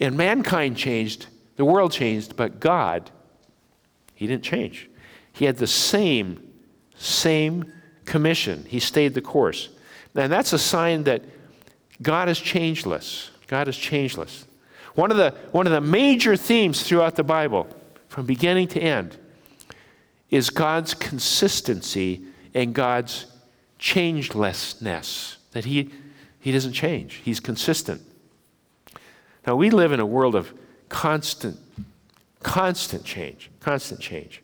And 0.00 0.16
mankind 0.16 0.76
changed, 0.76 1.26
the 1.56 1.64
world 1.64 1.92
changed, 1.92 2.36
but 2.36 2.58
God, 2.58 3.10
He 4.14 4.26
didn't 4.26 4.42
change. 4.42 4.90
He 5.32 5.44
had 5.44 5.56
the 5.56 5.68
same, 5.68 6.52
same 6.96 7.72
commission. 8.04 8.66
He 8.68 8.80
stayed 8.80 9.14
the 9.14 9.22
course. 9.22 9.68
And 10.14 10.30
that's 10.30 10.52
a 10.52 10.58
sign 10.58 11.04
that 11.04 11.24
God 12.02 12.28
is 12.28 12.38
changeless. 12.38 13.30
God 13.52 13.68
is 13.68 13.76
changeless. 13.76 14.46
One 14.94 15.10
of 15.10 15.18
the, 15.18 15.32
one 15.50 15.66
of 15.66 15.74
the 15.74 15.80
major 15.82 16.36
themes 16.36 16.84
throughout 16.84 17.16
the 17.16 17.22
Bible, 17.22 17.68
from 18.08 18.24
beginning 18.24 18.68
to 18.68 18.80
end, 18.80 19.18
is 20.30 20.48
God's 20.48 20.94
consistency 20.94 22.22
and 22.54 22.74
God's 22.74 23.26
changelessness, 23.78 25.36
that 25.50 25.66
he, 25.66 25.90
he 26.40 26.50
doesn't 26.50 26.72
change, 26.72 27.20
He's 27.22 27.40
consistent. 27.40 28.00
Now, 29.46 29.56
we 29.56 29.68
live 29.68 29.92
in 29.92 30.00
a 30.00 30.06
world 30.06 30.34
of 30.34 30.54
constant, 30.88 31.58
constant 32.42 33.04
change, 33.04 33.50
constant 33.60 34.00
change. 34.00 34.40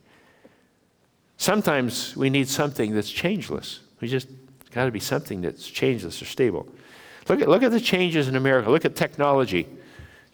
Sometimes 1.39 2.15
we 2.15 2.29
need 2.29 2.47
something 2.47 2.95
that's 2.95 3.11
changeless. 3.11 3.81
We 4.03 4.09
just 4.09 4.29
got 4.73 4.85
to 4.85 4.91
be 4.91 5.01
something 5.01 5.41
that's 5.41 5.67
changeless 5.67 6.21
or 6.21 6.27
stable. 6.27 6.69
Look 7.29 7.43
at, 7.43 7.49
look 7.49 7.63
at 7.63 7.71
the 7.71 7.81
changes 7.81 8.29
in 8.29 8.37
America. 8.37 8.71
Look 8.71 8.85
at 8.85 8.97
technology. 8.97 9.69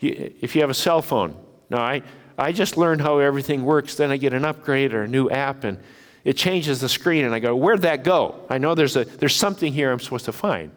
You, 0.01 0.33
if 0.41 0.55
you 0.55 0.61
have 0.61 0.71
a 0.71 0.75
cell 0.75 1.03
phone, 1.03 1.37
now 1.71 1.83
I, 1.83 2.03
I 2.39 2.53
just 2.53 2.77
learned 2.77 3.01
how 3.01 3.19
everything 3.19 3.65
works, 3.65 3.97
then 3.97 4.11
I 4.11 4.17
get 4.17 4.33
an 4.33 4.45
upgrade 4.45 4.95
or 4.95 5.03
a 5.03 5.09
new 5.09 5.29
app, 5.31 5.65
and 5.65 5.79
it 6.25 6.37
changes 6.37 6.81
the 6.81 6.89
screen, 6.89 7.25
and 7.25 7.35
I 7.35 7.39
go, 7.39 7.55
Where'd 7.55 7.83
that 7.83 8.05
go? 8.05 8.47
I 8.49 8.59
know 8.59 8.75
there's, 8.75 8.97
a, 8.97 9.05
there's 9.05 9.37
something 9.37 9.73
here 9.73 9.93
I'm 9.93 10.01
supposed 10.01 10.25
to 10.27 10.33
find. 10.33 10.71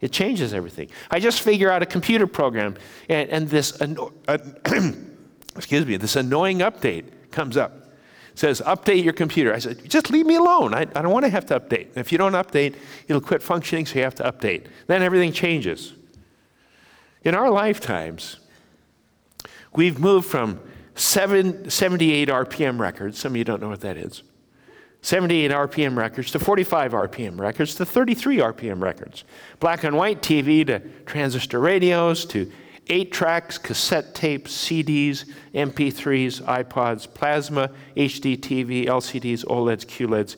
It 0.00 0.10
changes 0.10 0.52
everything. 0.52 0.90
I 1.10 1.20
just 1.20 1.40
figure 1.40 1.70
out 1.70 1.82
a 1.82 1.86
computer 1.86 2.26
program, 2.26 2.76
and, 3.08 3.30
and 3.30 3.48
this, 3.48 3.80
uh, 3.80 4.38
excuse 5.56 5.86
me, 5.86 5.96
this 5.96 6.16
annoying 6.16 6.58
update 6.58 7.04
comes 7.30 7.56
up. 7.56 7.81
Says, 8.34 8.60
Update 8.62 9.04
your 9.04 9.12
computer. 9.12 9.52
I 9.52 9.58
said, 9.58 9.88
Just 9.88 10.10
leave 10.10 10.26
me 10.26 10.36
alone. 10.36 10.74
I, 10.74 10.80
I 10.80 11.02
don't 11.02 11.10
want 11.10 11.24
to 11.24 11.30
have 11.30 11.46
to 11.46 11.60
update. 11.60 11.96
If 11.96 12.12
you 12.12 12.18
don't 12.18 12.32
update, 12.32 12.76
it'll 13.08 13.20
quit 13.20 13.42
functioning, 13.42 13.86
so 13.86 13.98
you 13.98 14.04
have 14.04 14.14
to 14.16 14.24
update. 14.24 14.66
Then 14.86 15.02
everything 15.02 15.32
changes. 15.32 15.94
In 17.24 17.34
our 17.34 17.50
lifetimes, 17.50 18.38
we've 19.74 19.98
moved 19.98 20.26
from 20.28 20.60
seven, 20.94 21.70
78 21.70 22.28
RPM 22.28 22.78
records, 22.78 23.18
some 23.18 23.32
of 23.32 23.36
you 23.36 23.44
don't 23.44 23.60
know 23.60 23.68
what 23.68 23.80
that 23.80 23.96
is, 23.96 24.22
78 25.02 25.50
RPM 25.50 25.96
records 25.96 26.30
to 26.30 26.38
45 26.38 26.92
RPM 26.92 27.38
records 27.38 27.74
to 27.76 27.84
33 27.84 28.38
RPM 28.38 28.80
records. 28.80 29.24
Black 29.58 29.84
and 29.84 29.96
white 29.96 30.22
TV 30.22 30.64
to 30.66 30.78
transistor 31.06 31.58
radios 31.58 32.24
to 32.26 32.50
8 32.88 33.12
tracks, 33.12 33.58
cassette 33.58 34.14
tapes, 34.14 34.52
CDs, 34.52 35.24
MP3s, 35.54 36.42
iPods, 36.42 37.12
plasma, 37.12 37.70
HD 37.96 38.36
TV, 38.38 38.86
LCDs, 38.86 39.44
OLEDs, 39.44 39.86
QLEDs. 39.86 40.36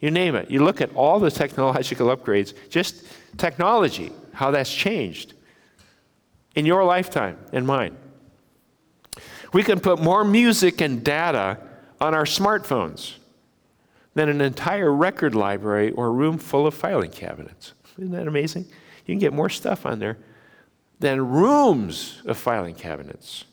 You 0.00 0.10
name 0.10 0.34
it. 0.34 0.50
You 0.50 0.64
look 0.64 0.80
at 0.80 0.94
all 0.94 1.20
the 1.20 1.30
technological 1.30 2.14
upgrades, 2.14 2.54
just 2.68 3.04
technology, 3.38 4.10
how 4.32 4.50
that's 4.50 4.72
changed 4.72 5.34
in 6.54 6.66
your 6.66 6.84
lifetime 6.84 7.38
and 7.52 7.66
mine. 7.66 7.96
We 9.52 9.62
can 9.62 9.80
put 9.80 10.00
more 10.00 10.24
music 10.24 10.80
and 10.80 11.04
data 11.04 11.58
on 12.00 12.14
our 12.14 12.24
smartphones 12.24 13.14
than 14.14 14.28
an 14.28 14.40
entire 14.40 14.92
record 14.92 15.34
library 15.34 15.92
or 15.92 16.12
room 16.12 16.38
full 16.38 16.66
of 16.66 16.74
filing 16.74 17.10
cabinets. 17.10 17.72
Isn't 17.98 18.10
that 18.12 18.26
amazing? 18.26 18.64
You 19.06 19.14
can 19.14 19.18
get 19.18 19.32
more 19.32 19.48
stuff 19.48 19.86
on 19.86 19.98
there 19.98 20.18
than 21.02 21.20
rooms 21.28 22.22
of 22.26 22.38
filing 22.38 22.76
cabinets. 22.76 23.44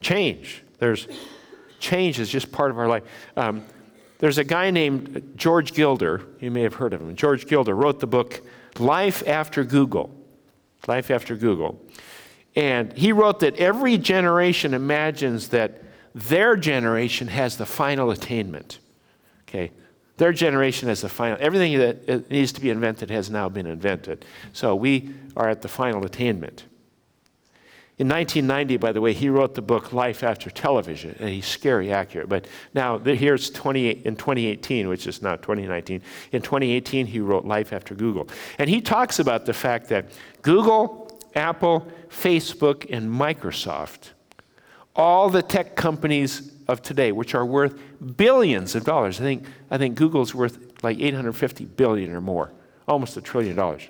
Change. 0.00 0.62
There's 0.78 1.08
change 1.80 2.20
is 2.20 2.30
just 2.30 2.52
part 2.52 2.70
of 2.70 2.78
our 2.78 2.86
life. 2.86 3.02
Um, 3.36 3.64
there's 4.20 4.38
a 4.38 4.44
guy 4.44 4.70
named 4.70 5.32
George 5.34 5.74
Gilder. 5.74 6.22
You 6.40 6.52
may 6.52 6.62
have 6.62 6.74
heard 6.74 6.92
of 6.92 7.00
him. 7.00 7.14
George 7.16 7.46
Gilder 7.48 7.74
wrote 7.74 7.98
the 7.98 8.06
book 8.06 8.40
Life 8.78 9.26
After 9.26 9.64
Google. 9.64 10.14
Life 10.86 11.10
After 11.10 11.36
Google. 11.36 11.84
And 12.54 12.92
he 12.96 13.12
wrote 13.12 13.40
that 13.40 13.56
every 13.56 13.98
generation 13.98 14.72
imagines 14.72 15.48
that 15.48 15.82
their 16.14 16.56
generation 16.56 17.26
has 17.26 17.56
the 17.56 17.66
final 17.66 18.12
attainment. 18.12 18.78
Okay? 19.48 19.72
Their 20.18 20.32
generation 20.32 20.88
has 20.88 21.00
the 21.00 21.08
final, 21.08 21.38
everything 21.40 21.78
that 21.78 22.30
needs 22.30 22.52
to 22.52 22.60
be 22.60 22.70
invented 22.70 23.10
has 23.10 23.30
now 23.30 23.48
been 23.48 23.66
invented. 23.66 24.24
So 24.52 24.76
we 24.76 25.14
are 25.36 25.48
at 25.48 25.62
the 25.62 25.68
final 25.68 26.04
attainment. 26.04 26.64
In 27.98 28.08
1990, 28.08 28.76
by 28.76 28.92
the 28.92 29.00
way, 29.00 29.12
he 29.12 29.28
wrote 29.28 29.56
the 29.56 29.62
book 29.62 29.92
Life 29.92 30.22
After 30.22 30.50
Television, 30.50 31.16
and 31.18 31.30
he's 31.30 31.46
scary 31.46 31.92
accurate. 31.92 32.28
But 32.28 32.46
now, 32.72 32.98
here's 32.98 33.50
28, 33.50 34.06
in 34.06 34.14
2018, 34.14 34.88
which 34.88 35.08
is 35.08 35.20
not 35.20 35.42
2019. 35.42 36.02
In 36.30 36.42
2018, 36.42 37.06
he 37.06 37.18
wrote 37.18 37.44
Life 37.44 37.72
After 37.72 37.96
Google. 37.96 38.28
And 38.58 38.70
he 38.70 38.80
talks 38.80 39.18
about 39.18 39.46
the 39.46 39.52
fact 39.52 39.88
that 39.88 40.06
Google, 40.42 41.10
Apple, 41.34 41.88
Facebook, 42.08 42.86
and 42.88 43.10
Microsoft, 43.10 44.10
all 44.94 45.28
the 45.28 45.42
tech 45.42 45.74
companies 45.74 46.52
of 46.68 46.82
today, 46.82 47.12
which 47.12 47.34
are 47.34 47.46
worth 47.46 47.78
billions 48.16 48.74
of 48.74 48.84
dollars. 48.84 49.20
I 49.20 49.24
think, 49.24 49.46
I 49.70 49.78
think 49.78 49.96
Google's 49.96 50.34
worth 50.34 50.58
like 50.82 50.98
850 51.00 51.64
billion 51.64 52.12
or 52.12 52.20
more, 52.20 52.52
almost 52.86 53.16
a 53.16 53.22
trillion 53.22 53.56
dollars. 53.56 53.88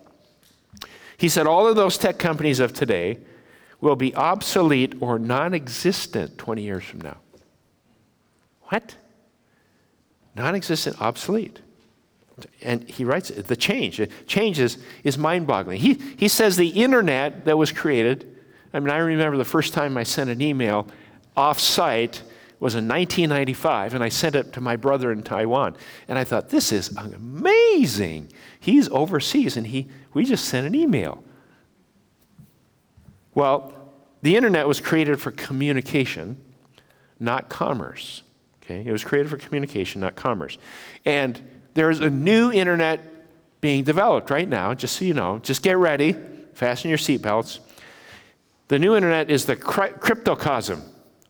He 1.16 1.28
said 1.28 1.46
all 1.46 1.66
of 1.66 1.74
those 1.74 1.98
tech 1.98 2.18
companies 2.18 2.60
of 2.60 2.72
today 2.72 3.18
will 3.80 3.96
be 3.96 4.14
obsolete 4.14 4.94
or 5.00 5.18
non 5.18 5.52
existent 5.54 6.38
20 6.38 6.62
years 6.62 6.84
from 6.84 7.00
now. 7.00 7.18
What? 8.62 8.94
Non 10.36 10.54
existent, 10.54 11.00
obsolete. 11.00 11.60
And 12.62 12.88
he 12.88 13.04
writes 13.04 13.30
the 13.30 13.56
change. 13.56 14.00
Change 14.28 14.60
is, 14.60 14.78
is 15.02 15.18
mind 15.18 15.48
boggling. 15.48 15.80
He, 15.80 15.94
he 15.94 16.28
says 16.28 16.56
the 16.56 16.68
internet 16.68 17.44
that 17.46 17.58
was 17.58 17.72
created, 17.72 18.36
I 18.72 18.78
mean, 18.78 18.90
I 18.90 18.98
remember 18.98 19.36
the 19.36 19.44
first 19.44 19.74
time 19.74 19.96
I 19.96 20.04
sent 20.04 20.30
an 20.30 20.40
email 20.40 20.86
off 21.36 21.58
site 21.58 22.22
was 22.60 22.74
in 22.74 22.88
1995, 22.88 23.94
and 23.94 24.02
I 24.02 24.08
sent 24.08 24.34
it 24.34 24.52
to 24.54 24.60
my 24.60 24.76
brother 24.76 25.12
in 25.12 25.22
Taiwan. 25.22 25.76
And 26.08 26.18
I 26.18 26.24
thought, 26.24 26.48
this 26.48 26.72
is 26.72 26.88
amazing. 26.96 28.32
He's 28.58 28.88
overseas, 28.88 29.56
and 29.56 29.66
he, 29.66 29.88
we 30.12 30.24
just 30.24 30.46
sent 30.46 30.66
an 30.66 30.74
email. 30.74 31.22
Well, 33.34 33.72
the 34.22 34.34
internet 34.34 34.66
was 34.66 34.80
created 34.80 35.20
for 35.20 35.30
communication, 35.30 36.36
not 37.20 37.48
commerce. 37.48 38.22
Okay? 38.64 38.82
It 38.84 38.90
was 38.90 39.04
created 39.04 39.30
for 39.30 39.36
communication, 39.36 40.00
not 40.00 40.16
commerce. 40.16 40.58
And 41.04 41.40
there's 41.74 42.00
a 42.00 42.10
new 42.10 42.50
internet 42.50 43.00
being 43.60 43.84
developed 43.84 44.30
right 44.30 44.48
now, 44.48 44.74
just 44.74 44.96
so 44.96 45.04
you 45.04 45.14
know. 45.14 45.38
Just 45.38 45.62
get 45.62 45.76
ready, 45.76 46.16
fasten 46.54 46.88
your 46.88 46.98
seatbelts. 46.98 47.60
The 48.66 48.80
new 48.80 48.96
internet 48.96 49.30
is 49.30 49.46
the 49.46 49.56
cryptocosm 49.56 50.82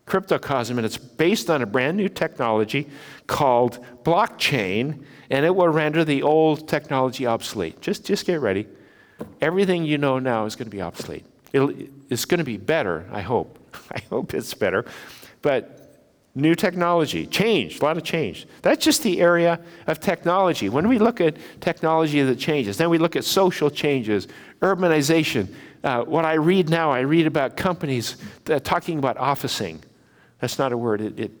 cryptocosm, 0.09 0.71
and 0.71 0.85
it's 0.85 0.97
based 0.97 1.49
on 1.49 1.61
a 1.61 1.65
brand 1.65 1.95
new 1.95 2.09
technology 2.09 2.89
called 3.27 3.79
blockchain, 4.03 5.03
and 5.29 5.45
it 5.45 5.55
will 5.55 5.69
render 5.69 6.03
the 6.03 6.23
old 6.23 6.67
technology 6.67 7.25
obsolete. 7.25 7.79
Just, 7.79 8.05
just 8.05 8.25
get 8.25 8.41
ready. 8.41 8.67
Everything 9.39 9.85
you 9.85 9.97
know 9.97 10.19
now 10.19 10.45
is 10.45 10.55
going 10.55 10.65
to 10.65 10.75
be 10.75 10.81
obsolete. 10.81 11.25
It'll, 11.53 11.71
it's 12.09 12.25
going 12.25 12.39
to 12.39 12.43
be 12.43 12.57
better, 12.57 13.05
I 13.11 13.21
hope. 13.21 13.59
I 13.91 13.99
hope 14.09 14.33
it's 14.33 14.53
better. 14.53 14.85
But 15.41 15.79
new 16.35 16.55
technology, 16.55 17.25
change, 17.25 17.79
a 17.79 17.83
lot 17.83 17.97
of 17.97 18.03
change. 18.03 18.47
That's 18.61 18.83
just 18.83 19.03
the 19.03 19.21
area 19.21 19.59
of 19.87 19.99
technology. 19.99 20.69
When 20.69 20.87
we 20.87 20.97
look 20.99 21.21
at 21.21 21.37
technology 21.59 22.21
that 22.21 22.37
changes, 22.37 22.77
then 22.77 22.89
we 22.89 22.97
look 22.97 23.15
at 23.15 23.25
social 23.25 23.69
changes, 23.69 24.27
urbanization. 24.61 25.53
Uh, 25.83 26.03
what 26.03 26.25
I 26.25 26.33
read 26.33 26.69
now, 26.69 26.91
I 26.91 27.01
read 27.01 27.27
about 27.27 27.57
companies 27.57 28.17
talking 28.63 28.97
about 28.99 29.17
officing. 29.17 29.83
That's 30.39 30.57
not 30.57 30.71
a 30.71 30.77
word, 30.77 31.01
it, 31.01 31.19
it, 31.19 31.31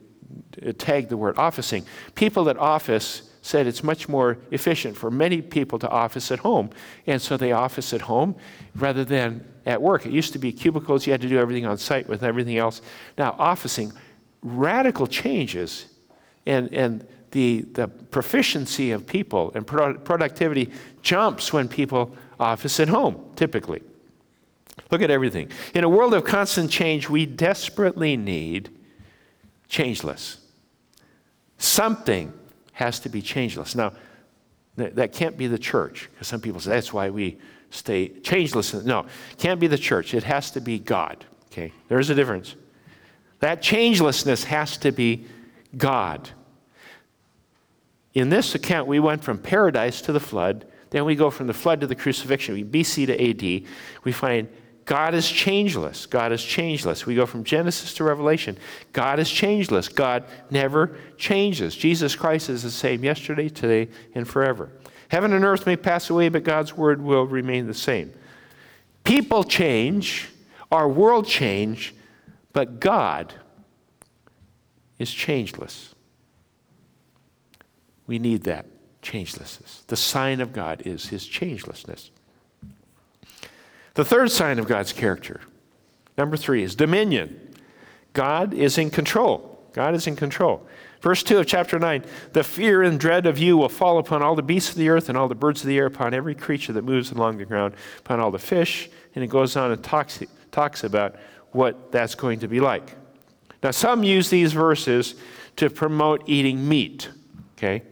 it 0.57 0.79
tagged 0.79 1.09
the 1.09 1.17
word 1.17 1.37
officing. 1.37 1.85
People 2.15 2.43
that 2.45 2.57
office 2.57 3.23
said 3.41 3.67
it's 3.67 3.83
much 3.83 4.09
more 4.09 4.37
efficient 4.51 4.97
for 4.97 5.09
many 5.09 5.41
people 5.41 5.79
to 5.79 5.89
office 5.89 6.31
at 6.31 6.39
home. 6.39 6.69
And 7.07 7.21
so 7.21 7.37
they 7.37 7.51
office 7.51 7.93
at 7.93 8.01
home 8.01 8.35
rather 8.75 9.05
than 9.05 9.45
at 9.65 9.81
work. 9.81 10.05
It 10.05 10.11
used 10.11 10.33
to 10.33 10.39
be 10.39 10.51
cubicles, 10.51 11.07
you 11.07 11.11
had 11.11 11.21
to 11.21 11.29
do 11.29 11.37
everything 11.37 11.65
on 11.65 11.77
site 11.77 12.07
with 12.07 12.23
everything 12.23 12.57
else. 12.57 12.81
Now, 13.17 13.35
officing, 13.39 13.93
radical 14.41 15.07
changes. 15.07 15.85
And, 16.45 16.73
and 16.73 17.07
the, 17.31 17.61
the 17.73 17.87
proficiency 17.87 18.91
of 18.91 19.05
people 19.05 19.51
and 19.53 19.65
pro- 19.65 19.93
productivity 19.95 20.71
jumps 21.01 21.53
when 21.53 21.67
people 21.67 22.15
office 22.39 22.79
at 22.79 22.89
home, 22.89 23.23
typically. 23.35 23.81
Look 24.91 25.01
at 25.01 25.11
everything. 25.11 25.51
In 25.73 25.83
a 25.83 25.89
world 25.89 26.13
of 26.13 26.23
constant 26.23 26.71
change, 26.71 27.09
we 27.09 27.25
desperately 27.25 28.17
need 28.17 28.69
changeless. 29.69 30.39
Something 31.57 32.33
has 32.73 32.99
to 33.01 33.09
be 33.09 33.21
changeless. 33.21 33.75
Now, 33.75 33.93
that 34.75 35.13
can't 35.13 35.37
be 35.37 35.47
the 35.47 35.59
church, 35.59 36.09
because 36.11 36.27
some 36.27 36.41
people 36.41 36.59
say 36.59 36.71
that's 36.71 36.93
why 36.93 37.09
we 37.09 37.37
stay 37.69 38.09
changeless. 38.21 38.73
No, 38.73 39.05
can't 39.37 39.59
be 39.59 39.67
the 39.67 39.77
church. 39.77 40.13
It 40.13 40.23
has 40.23 40.51
to 40.51 40.61
be 40.61 40.79
God. 40.79 41.25
Okay, 41.51 41.73
there's 41.87 42.09
a 42.09 42.15
difference. 42.15 42.55
That 43.39 43.61
changelessness 43.61 44.45
has 44.45 44.77
to 44.79 44.91
be 44.91 45.25
God. 45.75 46.29
In 48.13 48.29
this 48.29 48.55
account, 48.55 48.87
we 48.87 48.99
went 48.99 49.23
from 49.23 49.37
paradise 49.37 50.01
to 50.01 50.11
the 50.11 50.19
flood. 50.19 50.65
Then 50.89 51.05
we 51.05 51.15
go 51.15 51.29
from 51.29 51.47
the 51.47 51.53
flood 51.53 51.81
to 51.81 51.87
the 51.87 51.95
crucifixion. 51.95 52.55
We 52.55 52.63
BC 52.63 53.05
to 53.07 53.29
AD. 53.29 53.69
We 54.03 54.11
find 54.11 54.47
God 54.89 55.13
is 55.13 55.29
changeless. 55.29 56.07
God 56.07 56.31
is 56.31 56.43
changeless. 56.43 57.05
We 57.05 57.13
go 57.13 57.27
from 57.27 57.43
Genesis 57.43 57.93
to 57.93 58.03
Revelation. 58.03 58.57
God 58.91 59.19
is 59.19 59.29
changeless. 59.29 59.87
God 59.87 60.23
never 60.49 60.97
changes. 61.15 61.75
Jesus 61.75 62.15
Christ 62.15 62.49
is 62.49 62.63
the 62.63 62.71
same 62.71 63.03
yesterday, 63.03 63.49
today, 63.49 63.91
and 64.15 64.27
forever. 64.27 64.71
Heaven 65.09 65.31
and 65.33 65.45
earth 65.45 65.67
may 65.67 65.75
pass 65.75 66.09
away, 66.09 66.29
but 66.29 66.43
God's 66.43 66.75
word 66.75 67.03
will 67.03 67.27
remain 67.27 67.67
the 67.67 67.73
same. 67.75 68.11
People 69.03 69.43
change, 69.43 70.27
our 70.71 70.89
world 70.89 71.27
change, 71.27 71.93
but 72.51 72.79
God 72.79 73.35
is 74.97 75.13
changeless. 75.13 75.93
We 78.07 78.17
need 78.17 78.41
that 78.45 78.65
changelessness. 79.03 79.85
The 79.85 79.95
sign 79.95 80.41
of 80.41 80.51
God 80.51 80.81
is 80.83 81.09
his 81.09 81.27
changelessness. 81.27 82.09
The 83.99 84.05
third 84.05 84.31
sign 84.31 84.59
of 84.59 84.65
God's 84.65 84.93
character, 84.93 85.41
number 86.17 86.37
three, 86.37 86.63
is 86.63 86.73
dominion. 86.73 87.53
God 88.13 88.53
is 88.53 88.77
in 88.77 88.91
control. 88.91 89.61
God 89.73 89.93
is 89.93 90.07
in 90.07 90.15
control. 90.15 90.65
Verse 91.01 91.21
2 91.21 91.39
of 91.39 91.47
chapter 91.47 91.77
9 91.77 92.05
The 92.31 92.45
fear 92.45 92.81
and 92.81 92.97
dread 92.97 93.25
of 93.25 93.37
you 93.37 93.57
will 93.57 93.67
fall 93.67 93.97
upon 93.97 94.21
all 94.21 94.35
the 94.35 94.41
beasts 94.41 94.69
of 94.69 94.77
the 94.77 94.87
earth 94.87 95.09
and 95.09 95.17
all 95.17 95.27
the 95.27 95.35
birds 95.35 95.59
of 95.59 95.67
the 95.67 95.77
air, 95.77 95.85
upon 95.85 96.13
every 96.13 96.33
creature 96.33 96.71
that 96.71 96.85
moves 96.85 97.11
along 97.11 97.39
the 97.39 97.43
ground, 97.43 97.73
upon 97.97 98.21
all 98.21 98.31
the 98.31 98.39
fish. 98.39 98.89
And 99.15 99.21
it 99.21 99.27
goes 99.27 99.57
on 99.57 99.69
and 99.73 99.83
talks, 99.83 100.23
talks 100.49 100.85
about 100.85 101.17
what 101.51 101.91
that's 101.91 102.15
going 102.15 102.39
to 102.39 102.47
be 102.47 102.61
like. 102.61 102.95
Now, 103.61 103.71
some 103.71 104.05
use 104.05 104.29
these 104.29 104.53
verses 104.53 105.15
to 105.57 105.69
promote 105.69 106.23
eating 106.25 106.69
meat, 106.69 107.09
okay? 107.57 107.83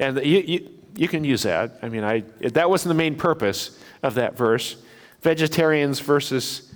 And 0.00 0.16
you, 0.24 0.38
you, 0.38 0.70
you 0.96 1.06
can 1.06 1.22
use 1.22 1.42
that. 1.42 1.80
I 1.82 1.90
mean, 1.90 2.02
I, 2.02 2.20
that 2.40 2.70
wasn't 2.70 2.88
the 2.88 2.94
main 2.94 3.14
purpose 3.14 3.78
of 4.02 4.14
that 4.14 4.38
verse 4.38 4.76
vegetarians 5.24 5.98
versus 6.00 6.72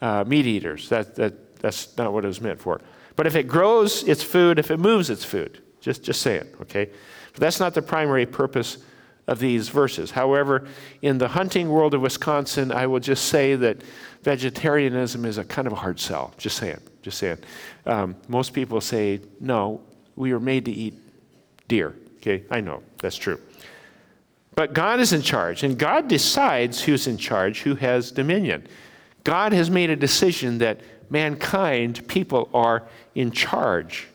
uh, 0.00 0.24
meat 0.26 0.46
eaters. 0.46 0.88
That, 0.88 1.14
that, 1.14 1.60
that's 1.60 1.96
not 1.96 2.12
what 2.12 2.24
it 2.24 2.28
was 2.28 2.40
meant 2.40 2.60
for. 2.60 2.80
But 3.14 3.26
if 3.26 3.36
it 3.36 3.46
grows 3.46 4.02
its 4.02 4.22
food, 4.22 4.58
if 4.58 4.70
it 4.70 4.78
moves 4.78 5.10
its 5.10 5.24
food, 5.24 5.62
Just, 5.80 6.04
just 6.04 6.20
say 6.20 6.36
it, 6.36 6.54
okay? 6.60 6.90
But 7.32 7.40
that's 7.40 7.60
not 7.60 7.72
the 7.72 7.82
primary 7.82 8.26
purpose 8.26 8.78
of 9.26 9.38
these 9.38 9.72
verses. 9.72 10.10
However, 10.10 10.68
in 11.00 11.18
the 11.18 11.28
hunting 11.28 11.68
world 11.70 11.94
of 11.94 12.00
Wisconsin, 12.02 12.70
I 12.72 12.86
will 12.86 13.00
just 13.00 13.24
say 13.24 13.56
that 13.56 13.76
vegetarianism 14.22 15.24
is 15.24 15.38
a 15.38 15.44
kind 15.44 15.66
of 15.66 15.72
a 15.72 15.76
hard 15.76 15.98
sell. 15.98 16.32
Just 16.36 16.56
saying, 16.56 16.80
just 17.02 17.16
saying. 17.18 17.38
Um, 17.86 18.14
most 18.28 18.52
people 18.52 18.80
say, 18.80 19.20
no, 19.40 19.80
we 20.16 20.32
were 20.32 20.40
made 20.40 20.64
to 20.64 20.70
eat 20.70 20.94
deer. 21.68 21.94
Okay, 22.16 22.44
I 22.50 22.60
know, 22.60 22.82
that's 22.98 23.16
true. 23.16 23.38
But 24.54 24.72
God 24.72 25.00
is 25.00 25.12
in 25.12 25.22
charge, 25.22 25.62
and 25.62 25.78
God 25.78 26.08
decides 26.08 26.82
who's 26.82 27.06
in 27.06 27.16
charge, 27.16 27.62
who 27.62 27.76
has 27.76 28.10
dominion. 28.10 28.66
God 29.24 29.52
has 29.52 29.70
made 29.70 29.90
a 29.90 29.96
decision 29.96 30.58
that 30.58 30.80
mankind, 31.08 32.06
people, 32.08 32.48
are 32.52 32.88
in 33.14 33.30
charge. 33.30 34.08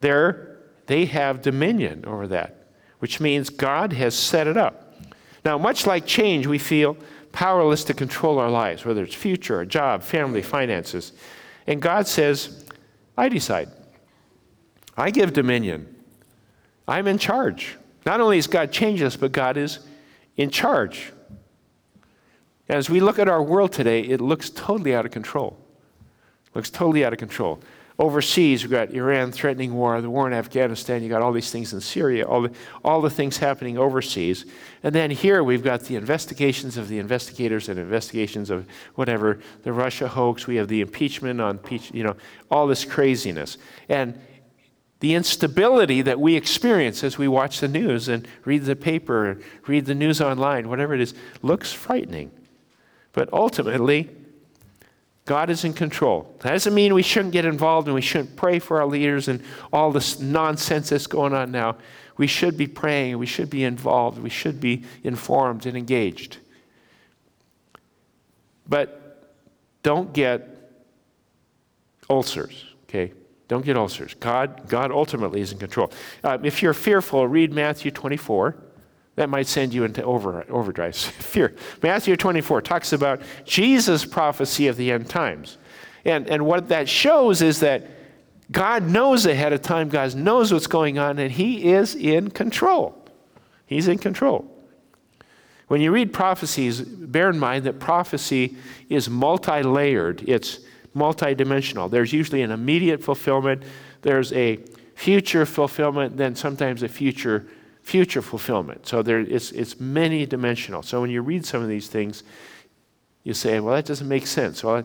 They're, 0.00 0.58
they 0.86 1.06
have 1.06 1.42
dominion 1.42 2.04
over 2.06 2.26
that, 2.28 2.66
which 2.98 3.20
means 3.20 3.50
God 3.50 3.92
has 3.92 4.14
set 4.14 4.46
it 4.46 4.56
up. 4.56 5.00
Now, 5.44 5.58
much 5.58 5.86
like 5.86 6.06
change, 6.06 6.46
we 6.46 6.58
feel 6.58 6.96
powerless 7.32 7.84
to 7.84 7.94
control 7.94 8.38
our 8.38 8.50
lives, 8.50 8.84
whether 8.84 9.02
it's 9.02 9.14
future, 9.14 9.60
a 9.60 9.66
job, 9.66 10.02
family, 10.02 10.42
finances. 10.42 11.12
And 11.66 11.80
God 11.80 12.06
says, 12.06 12.64
I 13.16 13.28
decide. 13.28 13.68
I 14.96 15.10
give 15.10 15.32
dominion. 15.32 15.94
I'm 16.86 17.06
in 17.06 17.18
charge. 17.18 17.76
Not 18.04 18.20
only 18.20 18.36
has 18.36 18.46
God 18.46 18.72
changed 18.72 19.02
us, 19.02 19.16
but 19.16 19.32
God 19.32 19.56
is 19.56 19.80
in 20.36 20.50
charge. 20.50 21.12
As 22.68 22.88
we 22.88 23.00
look 23.00 23.18
at 23.18 23.28
our 23.28 23.42
world 23.42 23.72
today, 23.72 24.00
it 24.00 24.20
looks 24.20 24.50
totally 24.50 24.94
out 24.94 25.04
of 25.04 25.12
control. 25.12 25.58
Looks 26.54 26.70
totally 26.70 27.04
out 27.04 27.12
of 27.12 27.18
control. 27.18 27.60
Overseas, 27.98 28.62
we've 28.62 28.70
got 28.70 28.90
Iran 28.90 29.30
threatening 29.30 29.74
war, 29.74 30.00
the 30.00 30.08
war 30.08 30.26
in 30.26 30.32
Afghanistan, 30.32 31.02
You've 31.02 31.10
got 31.10 31.22
all 31.22 31.32
these 31.32 31.50
things 31.50 31.72
in 31.72 31.80
Syria, 31.80 32.26
all 32.26 32.42
the, 32.42 32.52
all 32.82 33.00
the 33.00 33.10
things 33.10 33.36
happening 33.36 33.78
overseas. 33.78 34.46
And 34.82 34.94
then 34.94 35.10
here 35.10 35.44
we've 35.44 35.62
got 35.62 35.82
the 35.82 35.96
investigations 35.96 36.78
of 36.78 36.88
the 36.88 36.98
investigators 36.98 37.68
and 37.68 37.78
investigations 37.78 38.48
of 38.48 38.66
whatever, 38.94 39.40
the 39.62 39.72
Russia 39.72 40.08
hoax, 40.08 40.46
we 40.46 40.56
have 40.56 40.68
the 40.68 40.80
impeachment 40.80 41.40
on, 41.40 41.60
you 41.92 42.02
know, 42.02 42.16
all 42.50 42.66
this 42.66 42.84
craziness. 42.84 43.58
And 43.88 44.18
the 45.02 45.14
instability 45.14 46.00
that 46.00 46.20
we 46.20 46.36
experience 46.36 47.02
as 47.02 47.18
we 47.18 47.26
watch 47.26 47.58
the 47.58 47.66
news 47.66 48.06
and 48.06 48.26
read 48.44 48.62
the 48.62 48.76
paper 48.76 49.30
and 49.30 49.42
read 49.66 49.84
the 49.84 49.96
news 49.96 50.20
online, 50.20 50.68
whatever 50.68 50.94
it 50.94 51.00
is, 51.00 51.12
looks 51.42 51.72
frightening. 51.72 52.30
But 53.12 53.28
ultimately, 53.32 54.08
God 55.24 55.50
is 55.50 55.64
in 55.64 55.72
control. 55.72 56.32
That 56.42 56.52
doesn't 56.52 56.72
mean 56.72 56.94
we 56.94 57.02
shouldn't 57.02 57.32
get 57.32 57.44
involved 57.44 57.88
and 57.88 57.96
we 57.96 58.00
shouldn't 58.00 58.36
pray 58.36 58.60
for 58.60 58.80
our 58.80 58.86
leaders 58.86 59.26
and 59.26 59.42
all 59.72 59.90
this 59.90 60.20
nonsense 60.20 60.90
that's 60.90 61.08
going 61.08 61.34
on 61.34 61.50
now. 61.50 61.78
We 62.16 62.28
should 62.28 62.56
be 62.56 62.68
praying, 62.68 63.18
we 63.18 63.26
should 63.26 63.50
be 63.50 63.64
involved, 63.64 64.20
we 64.20 64.30
should 64.30 64.60
be 64.60 64.84
informed 65.02 65.66
and 65.66 65.76
engaged. 65.76 66.36
But 68.68 69.32
don't 69.82 70.12
get 70.12 70.48
ulcers, 72.08 72.66
okay? 72.84 73.12
Don't 73.48 73.64
get 73.64 73.76
ulcers. 73.76 74.14
God, 74.14 74.68
God 74.68 74.90
ultimately 74.90 75.40
is 75.40 75.52
in 75.52 75.58
control. 75.58 75.92
Uh, 76.24 76.38
if 76.42 76.62
you're 76.62 76.74
fearful, 76.74 77.26
read 77.26 77.52
Matthew 77.52 77.90
24. 77.90 78.56
That 79.16 79.28
might 79.28 79.46
send 79.46 79.74
you 79.74 79.84
into 79.84 80.02
over, 80.04 80.44
overdrive. 80.50 80.96
Fear. 80.96 81.54
Matthew 81.82 82.16
24 82.16 82.62
talks 82.62 82.92
about 82.92 83.20
Jesus' 83.44 84.04
prophecy 84.04 84.68
of 84.68 84.76
the 84.76 84.90
end 84.90 85.10
times. 85.10 85.58
And, 86.04 86.28
and 86.28 86.46
what 86.46 86.68
that 86.68 86.88
shows 86.88 87.42
is 87.42 87.60
that 87.60 87.86
God 88.50 88.84
knows 88.84 89.26
ahead 89.26 89.52
of 89.52 89.62
time, 89.62 89.88
God 89.88 90.14
knows 90.14 90.52
what's 90.52 90.66
going 90.66 90.98
on, 90.98 91.18
and 91.18 91.30
He 91.30 91.72
is 91.72 91.94
in 91.94 92.30
control. 92.30 92.98
He's 93.66 93.88
in 93.88 93.98
control. 93.98 94.48
When 95.68 95.80
you 95.80 95.90
read 95.90 96.12
prophecies, 96.12 96.82
bear 96.82 97.30
in 97.30 97.38
mind 97.38 97.64
that 97.64 97.80
prophecy 97.80 98.56
is 98.90 99.08
multi 99.08 99.62
layered. 99.62 100.22
It's 100.28 100.60
multidimensional. 100.94 101.90
There's 101.90 102.12
usually 102.12 102.42
an 102.42 102.50
immediate 102.50 103.02
fulfillment, 103.02 103.62
there's 104.02 104.32
a 104.32 104.58
future 104.94 105.46
fulfillment, 105.46 106.16
then 106.16 106.36
sometimes 106.36 106.82
a 106.82 106.88
future 106.88 107.46
future 107.82 108.22
fulfillment. 108.22 108.86
So 108.86 109.02
there, 109.02 109.20
it's, 109.20 109.50
it's 109.50 109.80
many 109.80 110.24
dimensional. 110.24 110.82
So 110.82 111.00
when 111.00 111.10
you 111.10 111.20
read 111.20 111.44
some 111.44 111.62
of 111.62 111.68
these 111.68 111.88
things, 111.88 112.22
you 113.24 113.34
say, 113.34 113.60
well, 113.60 113.74
that 113.74 113.86
doesn't 113.86 114.08
make 114.08 114.26
sense. 114.26 114.62
Well, 114.62 114.84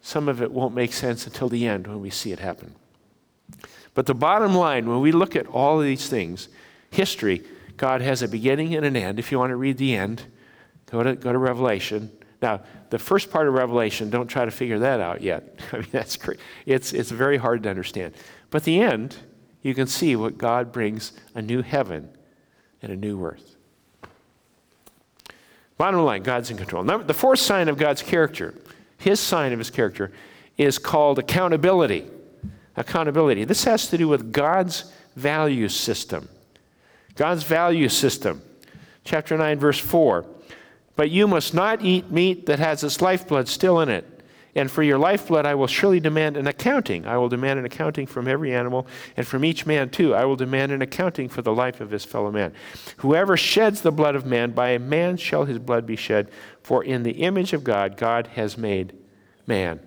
some 0.00 0.28
of 0.28 0.42
it 0.42 0.50
won't 0.50 0.74
make 0.74 0.92
sense 0.92 1.26
until 1.26 1.48
the 1.48 1.66
end 1.66 1.86
when 1.86 2.00
we 2.00 2.10
see 2.10 2.32
it 2.32 2.38
happen. 2.38 2.74
But 3.94 4.06
the 4.06 4.14
bottom 4.14 4.54
line, 4.54 4.88
when 4.88 5.00
we 5.00 5.12
look 5.12 5.36
at 5.36 5.46
all 5.46 5.78
of 5.78 5.84
these 5.84 6.08
things, 6.08 6.48
history, 6.90 7.44
God 7.76 8.00
has 8.00 8.22
a 8.22 8.28
beginning 8.28 8.74
and 8.74 8.86
an 8.86 8.96
end. 8.96 9.18
If 9.18 9.30
you 9.30 9.38
want 9.38 9.50
to 9.50 9.56
read 9.56 9.78
the 9.78 9.94
end, 9.94 10.22
go 10.90 11.02
to, 11.02 11.14
go 11.14 11.32
to 11.32 11.38
Revelation. 11.38 12.10
Now, 12.40 12.62
the 12.90 12.98
first 12.98 13.30
part 13.30 13.48
of 13.48 13.54
Revelation, 13.54 14.10
don't 14.10 14.28
try 14.28 14.44
to 14.44 14.50
figure 14.50 14.78
that 14.78 15.00
out 15.00 15.22
yet. 15.22 15.58
I 15.72 15.78
mean, 15.78 15.88
that's 15.90 16.16
great. 16.16 16.38
It's, 16.66 16.92
it's 16.92 17.10
very 17.10 17.36
hard 17.36 17.62
to 17.64 17.70
understand. 17.70 18.14
But 18.50 18.64
the 18.64 18.80
end, 18.80 19.16
you 19.62 19.74
can 19.74 19.86
see 19.86 20.16
what 20.16 20.38
God 20.38 20.72
brings 20.72 21.12
a 21.34 21.42
new 21.42 21.62
heaven 21.62 22.08
and 22.80 22.92
a 22.92 22.96
new 22.96 23.22
earth. 23.24 23.56
Bottom 25.76 26.00
line, 26.00 26.22
God's 26.22 26.50
in 26.50 26.56
control. 26.56 26.82
Number, 26.82 27.04
the 27.04 27.14
fourth 27.14 27.38
sign 27.38 27.68
of 27.68 27.76
God's 27.76 28.02
character, 28.02 28.54
his 28.98 29.20
sign 29.20 29.52
of 29.52 29.58
his 29.58 29.70
character, 29.70 30.12
is 30.56 30.78
called 30.78 31.18
accountability. 31.18 32.04
Accountability. 32.76 33.44
This 33.44 33.64
has 33.64 33.88
to 33.88 33.98
do 33.98 34.08
with 34.08 34.32
God's 34.32 34.92
value 35.14 35.68
system. 35.68 36.28
God's 37.14 37.42
value 37.42 37.88
system. 37.88 38.42
Chapter 39.04 39.36
9, 39.36 39.58
verse 39.58 39.78
4. 39.78 40.26
But 40.98 41.10
you 41.12 41.28
must 41.28 41.54
not 41.54 41.80
eat 41.84 42.10
meat 42.10 42.46
that 42.46 42.58
has 42.58 42.82
its 42.82 43.00
lifeblood 43.00 43.46
still 43.46 43.78
in 43.78 43.88
it. 43.88 44.04
And 44.56 44.68
for 44.68 44.82
your 44.82 44.98
lifeblood, 44.98 45.46
I 45.46 45.54
will 45.54 45.68
surely 45.68 46.00
demand 46.00 46.36
an 46.36 46.48
accounting. 46.48 47.06
I 47.06 47.16
will 47.18 47.28
demand 47.28 47.60
an 47.60 47.64
accounting 47.64 48.08
from 48.08 48.26
every 48.26 48.52
animal, 48.52 48.84
and 49.16 49.24
from 49.24 49.44
each 49.44 49.64
man 49.64 49.90
too. 49.90 50.12
I 50.12 50.24
will 50.24 50.34
demand 50.34 50.72
an 50.72 50.82
accounting 50.82 51.28
for 51.28 51.40
the 51.40 51.54
life 51.54 51.80
of 51.80 51.92
his 51.92 52.04
fellow 52.04 52.32
man. 52.32 52.52
Whoever 52.96 53.36
sheds 53.36 53.80
the 53.80 53.92
blood 53.92 54.16
of 54.16 54.26
man, 54.26 54.50
by 54.50 54.70
a 54.70 54.80
man 54.80 55.16
shall 55.18 55.44
his 55.44 55.60
blood 55.60 55.86
be 55.86 55.94
shed. 55.94 56.32
For 56.64 56.82
in 56.82 57.04
the 57.04 57.22
image 57.22 57.52
of 57.52 57.62
God, 57.62 57.96
God 57.96 58.26
has 58.34 58.58
made 58.58 58.92
man. 59.46 59.78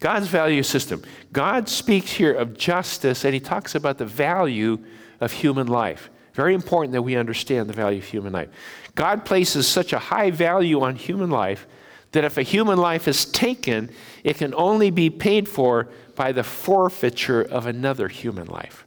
God's 0.00 0.28
value 0.28 0.62
system. 0.62 1.02
God 1.34 1.68
speaks 1.68 2.12
here 2.12 2.32
of 2.32 2.56
justice, 2.56 3.26
and 3.26 3.34
he 3.34 3.40
talks 3.40 3.74
about 3.74 3.98
the 3.98 4.06
value 4.06 4.82
of 5.20 5.32
human 5.32 5.66
life. 5.66 6.08
Very 6.32 6.54
important 6.54 6.92
that 6.92 7.02
we 7.02 7.16
understand 7.16 7.68
the 7.68 7.74
value 7.74 7.98
of 7.98 8.06
human 8.06 8.32
life. 8.32 8.48
God 8.94 9.24
places 9.24 9.66
such 9.66 9.92
a 9.92 9.98
high 9.98 10.30
value 10.30 10.80
on 10.82 10.96
human 10.96 11.30
life 11.30 11.66
that 12.12 12.24
if 12.24 12.36
a 12.36 12.42
human 12.42 12.78
life 12.78 13.08
is 13.08 13.24
taken, 13.24 13.90
it 14.22 14.36
can 14.36 14.54
only 14.54 14.90
be 14.90 15.08
paid 15.08 15.48
for 15.48 15.88
by 16.14 16.32
the 16.32 16.44
forfeiture 16.44 17.42
of 17.42 17.66
another 17.66 18.08
human 18.08 18.46
life. 18.46 18.86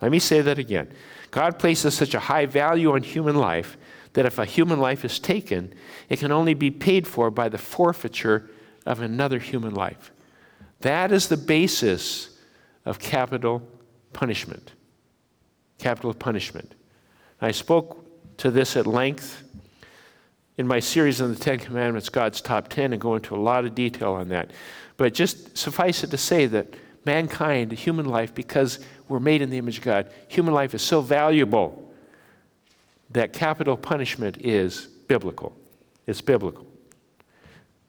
Let 0.00 0.12
me 0.12 0.18
say 0.18 0.42
that 0.42 0.58
again. 0.58 0.92
God 1.30 1.58
places 1.58 1.94
such 1.94 2.14
a 2.14 2.20
high 2.20 2.46
value 2.46 2.92
on 2.92 3.02
human 3.02 3.36
life 3.36 3.76
that 4.12 4.26
if 4.26 4.38
a 4.38 4.44
human 4.44 4.80
life 4.80 5.04
is 5.04 5.18
taken, 5.18 5.72
it 6.08 6.18
can 6.18 6.32
only 6.32 6.54
be 6.54 6.70
paid 6.70 7.06
for 7.06 7.30
by 7.30 7.48
the 7.48 7.58
forfeiture 7.58 8.50
of 8.86 9.00
another 9.00 9.38
human 9.38 9.74
life. 9.74 10.12
That 10.80 11.10
is 11.12 11.28
the 11.28 11.36
basis 11.36 12.38
of 12.84 12.98
capital 12.98 13.62
punishment. 14.12 14.72
Capital 15.78 16.14
punishment. 16.14 16.74
I 17.40 17.50
spoke 17.50 18.07
to 18.38 18.50
this 18.50 18.76
at 18.76 18.86
length 18.86 19.44
in 20.56 20.66
my 20.66 20.80
series 20.80 21.20
on 21.20 21.32
the 21.32 21.38
Ten 21.38 21.58
Commandments, 21.58 22.08
God's 22.08 22.40
Top 22.40 22.68
Ten, 22.68 22.92
and 22.92 23.00
go 23.00 23.14
into 23.14 23.34
a 23.34 23.38
lot 23.38 23.64
of 23.64 23.74
detail 23.74 24.12
on 24.14 24.28
that. 24.28 24.50
But 24.96 25.14
just 25.14 25.56
suffice 25.56 26.02
it 26.02 26.10
to 26.10 26.18
say 26.18 26.46
that 26.46 26.74
mankind, 27.04 27.72
human 27.72 28.06
life, 28.06 28.34
because 28.34 28.80
we're 29.08 29.20
made 29.20 29.40
in 29.40 29.50
the 29.50 29.58
image 29.58 29.78
of 29.78 29.84
God, 29.84 30.10
human 30.26 30.52
life 30.52 30.74
is 30.74 30.82
so 30.82 31.00
valuable 31.00 31.92
that 33.10 33.32
capital 33.32 33.76
punishment 33.76 34.38
is 34.40 34.86
biblical. 35.06 35.56
It's 36.06 36.20
biblical. 36.20 36.66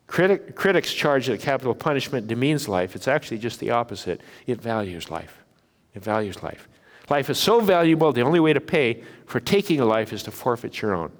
Critic, 0.07 0.55
critics 0.55 0.93
charge 0.93 1.27
that 1.27 1.39
capital 1.39 1.75
punishment 1.75 2.27
demeans 2.27 2.67
life. 2.67 2.95
It's 2.95 3.07
actually 3.07 3.37
just 3.37 3.59
the 3.59 3.71
opposite. 3.71 4.21
It 4.47 4.61
values 4.61 5.11
life. 5.11 5.43
It 5.93 6.03
values 6.03 6.41
life. 6.41 6.67
Life 7.09 7.29
is 7.29 7.39
so 7.39 7.59
valuable, 7.59 8.13
the 8.13 8.21
only 8.21 8.39
way 8.39 8.53
to 8.53 8.61
pay 8.61 9.03
for 9.25 9.39
taking 9.39 9.79
a 9.79 9.85
life 9.85 10.13
is 10.13 10.23
to 10.23 10.31
forfeit 10.31 10.81
your 10.81 10.93
own. 10.93 11.11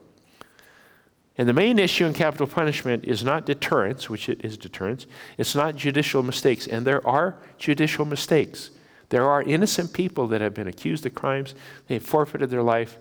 And 1.38 1.48
the 1.48 1.54
main 1.54 1.80
issue 1.80 2.06
in 2.06 2.14
capital 2.14 2.48
punishment 2.48 3.06
is 3.06 3.24
not 3.24 3.46
deterrence, 3.46 4.10
which 4.10 4.28
it 4.28 4.44
is 4.44 4.58
deterrence, 4.58 5.08
it's 5.38 5.56
not 5.56 5.76
judicial 5.76 6.22
mistakes. 6.22 6.68
And 6.68 6.86
there 6.86 7.06
are 7.08 7.38
judicial 7.58 8.06
mistakes. 8.06 8.72
There 9.08 9.26
are 9.26 9.42
innocent 9.42 9.94
people 9.94 10.28
that 10.28 10.42
have 10.42 10.54
been 10.54 10.68
accused 10.68 11.06
of 11.06 11.16
crimes, 11.16 11.56
they've 11.88 12.04
forfeited 12.04 12.50
their 12.50 12.62
life. 12.62 12.98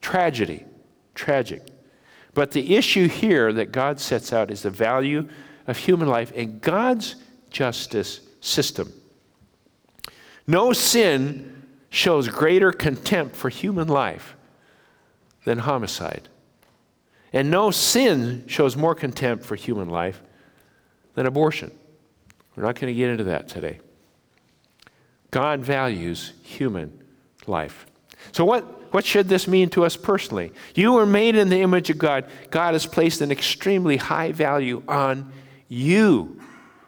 Tragedy, 0.00 0.64
tragic. 1.14 1.62
But 2.34 2.52
the 2.52 2.76
issue 2.76 3.08
here 3.08 3.52
that 3.52 3.72
God 3.72 4.00
sets 4.00 4.32
out 4.32 4.50
is 4.50 4.62
the 4.62 4.70
value 4.70 5.28
of 5.66 5.76
human 5.76 6.08
life 6.08 6.32
and 6.34 6.60
God's 6.60 7.16
justice 7.50 8.20
system. 8.40 8.92
No 10.46 10.72
sin 10.72 11.61
shows 11.92 12.26
greater 12.26 12.72
contempt 12.72 13.36
for 13.36 13.50
human 13.50 13.86
life 13.86 14.34
than 15.44 15.58
homicide. 15.58 16.26
And 17.34 17.50
no 17.50 17.70
sin 17.70 18.44
shows 18.46 18.76
more 18.78 18.94
contempt 18.94 19.44
for 19.44 19.56
human 19.56 19.90
life 19.90 20.22
than 21.14 21.26
abortion. 21.26 21.70
We're 22.56 22.62
not 22.64 22.80
going 22.80 22.92
to 22.92 22.96
get 22.96 23.10
into 23.10 23.24
that 23.24 23.46
today. 23.46 23.80
God 25.30 25.60
values 25.60 26.32
human 26.42 26.98
life. 27.46 27.84
So, 28.32 28.46
what, 28.46 28.94
what 28.94 29.04
should 29.04 29.28
this 29.28 29.46
mean 29.46 29.68
to 29.70 29.84
us 29.84 29.94
personally? 29.94 30.52
You 30.74 30.94
were 30.94 31.06
made 31.06 31.36
in 31.36 31.50
the 31.50 31.60
image 31.60 31.90
of 31.90 31.98
God. 31.98 32.24
God 32.50 32.72
has 32.72 32.86
placed 32.86 33.20
an 33.20 33.30
extremely 33.30 33.98
high 33.98 34.32
value 34.32 34.82
on 34.88 35.30
you. 35.68 36.40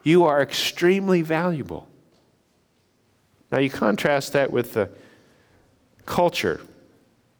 You 0.02 0.24
are 0.24 0.40
extremely 0.40 1.20
valuable. 1.20 1.88
Now, 3.54 3.60
you 3.60 3.70
contrast 3.70 4.32
that 4.32 4.50
with 4.50 4.72
the 4.72 4.90
culture. 6.06 6.60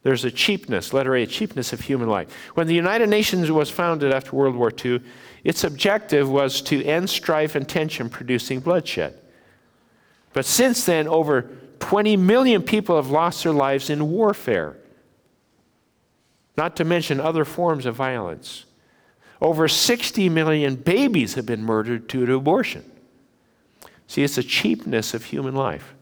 There's 0.04 0.24
a 0.24 0.30
cheapness, 0.30 0.92
letter 0.92 1.16
A, 1.16 1.26
cheapness 1.26 1.72
of 1.72 1.80
human 1.80 2.08
life. 2.08 2.32
When 2.54 2.68
the 2.68 2.74
United 2.74 3.08
Nations 3.08 3.50
was 3.50 3.68
founded 3.68 4.12
after 4.12 4.36
World 4.36 4.54
War 4.54 4.72
II, 4.72 5.00
its 5.42 5.64
objective 5.64 6.30
was 6.30 6.62
to 6.62 6.84
end 6.84 7.10
strife 7.10 7.56
and 7.56 7.68
tension 7.68 8.08
producing 8.08 8.60
bloodshed. 8.60 9.18
But 10.32 10.44
since 10.44 10.86
then, 10.86 11.08
over 11.08 11.50
20 11.80 12.16
million 12.16 12.62
people 12.62 12.94
have 12.94 13.10
lost 13.10 13.42
their 13.42 13.52
lives 13.52 13.90
in 13.90 14.08
warfare, 14.08 14.76
not 16.56 16.76
to 16.76 16.84
mention 16.84 17.18
other 17.18 17.44
forms 17.44 17.86
of 17.86 17.96
violence. 17.96 18.66
Over 19.40 19.66
60 19.66 20.28
million 20.28 20.76
babies 20.76 21.34
have 21.34 21.44
been 21.44 21.64
murdered 21.64 22.06
due 22.06 22.24
to 22.24 22.36
abortion. 22.36 22.88
See, 24.06 24.22
it's 24.22 24.38
a 24.38 24.44
cheapness 24.44 25.12
of 25.12 25.24
human 25.24 25.56
life. 25.56 25.93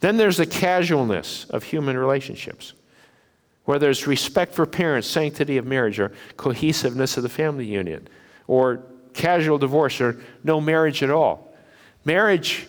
Then 0.00 0.16
there's 0.16 0.36
the 0.36 0.46
casualness 0.46 1.46
of 1.50 1.64
human 1.64 1.96
relationships, 1.96 2.72
where 3.64 3.78
there's 3.78 4.06
respect 4.06 4.54
for 4.54 4.64
parents, 4.66 5.08
sanctity 5.08 5.56
of 5.56 5.66
marriage, 5.66 5.98
or 5.98 6.12
cohesiveness 6.36 7.16
of 7.16 7.22
the 7.22 7.28
family 7.28 7.66
union, 7.66 8.08
or 8.46 8.82
casual 9.12 9.58
divorce, 9.58 10.00
or 10.00 10.20
no 10.44 10.60
marriage 10.60 11.02
at 11.02 11.10
all. 11.10 11.54
Marriage, 12.04 12.66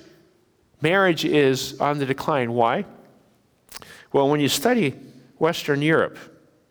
marriage 0.81 1.23
is 1.23 1.79
on 1.79 1.99
the 1.99 2.05
decline. 2.05 2.51
Why? 2.53 2.85
Well, 4.11 4.27
when 4.29 4.39
you 4.39 4.49
study 4.49 4.95
Western 5.37 5.81
Europe, 5.81 6.17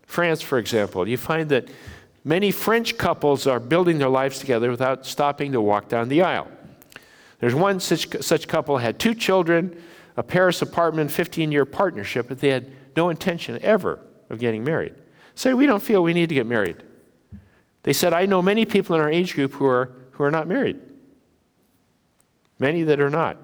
France, 0.07 0.43
for 0.43 0.59
example, 0.59 1.07
you 1.07 1.17
find 1.17 1.49
that 1.51 1.69
many 2.25 2.51
French 2.51 2.99
couples 2.99 3.47
are 3.47 3.61
building 3.61 3.99
their 3.99 4.09
lives 4.09 4.39
together 4.39 4.71
without 4.71 5.07
stopping 5.07 5.53
to 5.53 5.61
walk 5.61 5.89
down 5.89 6.09
the 6.09 6.23
aisle. 6.23 6.49
There's 7.41 7.55
one 7.55 7.79
such, 7.79 8.21
such 8.23 8.49
couple 8.49 8.79
had 8.79 8.99
two 8.99 9.15
children, 9.15 9.81
a 10.19 10.23
Paris 10.25 10.61
apartment, 10.63 11.13
15 11.13 11.53
year 11.53 11.65
partnership, 11.65 12.27
but 12.27 12.41
they 12.41 12.49
had 12.49 12.73
no 12.97 13.09
intention 13.09 13.57
ever 13.63 14.01
of 14.29 14.41
getting 14.41 14.65
married. 14.65 14.97
Say, 15.37 15.55
we 15.55 15.65
don't 15.65 15.83
feel 15.83 16.03
we 16.03 16.13
need 16.13 16.29
to 16.29 16.35
get 16.35 16.45
married. 16.45 16.83
They 17.85 17.93
said, 17.93 18.13
I 18.13 18.27
know 18.27 18.43
many 18.43 18.67
people 18.67 18.97
in 18.97 19.01
our 19.01 19.09
age 19.09 19.37
group 19.37 19.53
who 19.53 19.67
are, 19.67 19.93
who 20.11 20.25
are 20.25 20.31
not 20.33 20.49
married. 20.49 20.81
Many 22.59 22.83
that 22.83 22.99
are 22.99 23.09
not. 23.09 23.39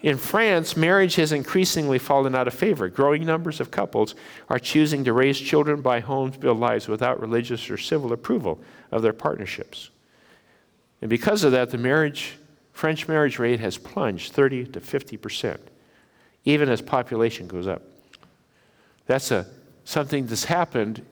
In 0.00 0.16
France, 0.16 0.76
marriage 0.76 1.16
has 1.16 1.32
increasingly 1.32 1.98
fallen 1.98 2.36
out 2.36 2.46
of 2.46 2.54
favor. 2.54 2.88
Growing 2.88 3.26
numbers 3.26 3.58
of 3.58 3.72
couples 3.72 4.14
are 4.48 4.60
choosing 4.60 5.02
to 5.02 5.12
raise 5.12 5.40
children, 5.40 5.82
buy 5.82 5.98
homes, 5.98 6.36
build 6.36 6.60
lives 6.60 6.86
without 6.86 7.20
religious 7.20 7.68
or 7.68 7.76
civil 7.76 8.12
approval 8.12 8.60
of 8.92 9.02
their 9.02 9.12
partnerships. 9.12 9.90
And 11.02 11.10
because 11.10 11.42
of 11.42 11.50
that, 11.50 11.70
the 11.70 11.78
marriage, 11.78 12.38
French 12.72 13.08
marriage 13.08 13.40
rate 13.40 13.58
has 13.58 13.76
plunged 13.76 14.32
30 14.32 14.66
to 14.66 14.80
50 14.80 15.16
percent 15.16 15.60
even 16.46 16.70
as 16.70 16.80
population 16.80 17.46
goes 17.46 17.66
up. 17.66 17.82
That's 19.04 19.30
a, 19.30 19.46
something 19.84 20.26
that's 20.26 20.44
happened 20.44 21.04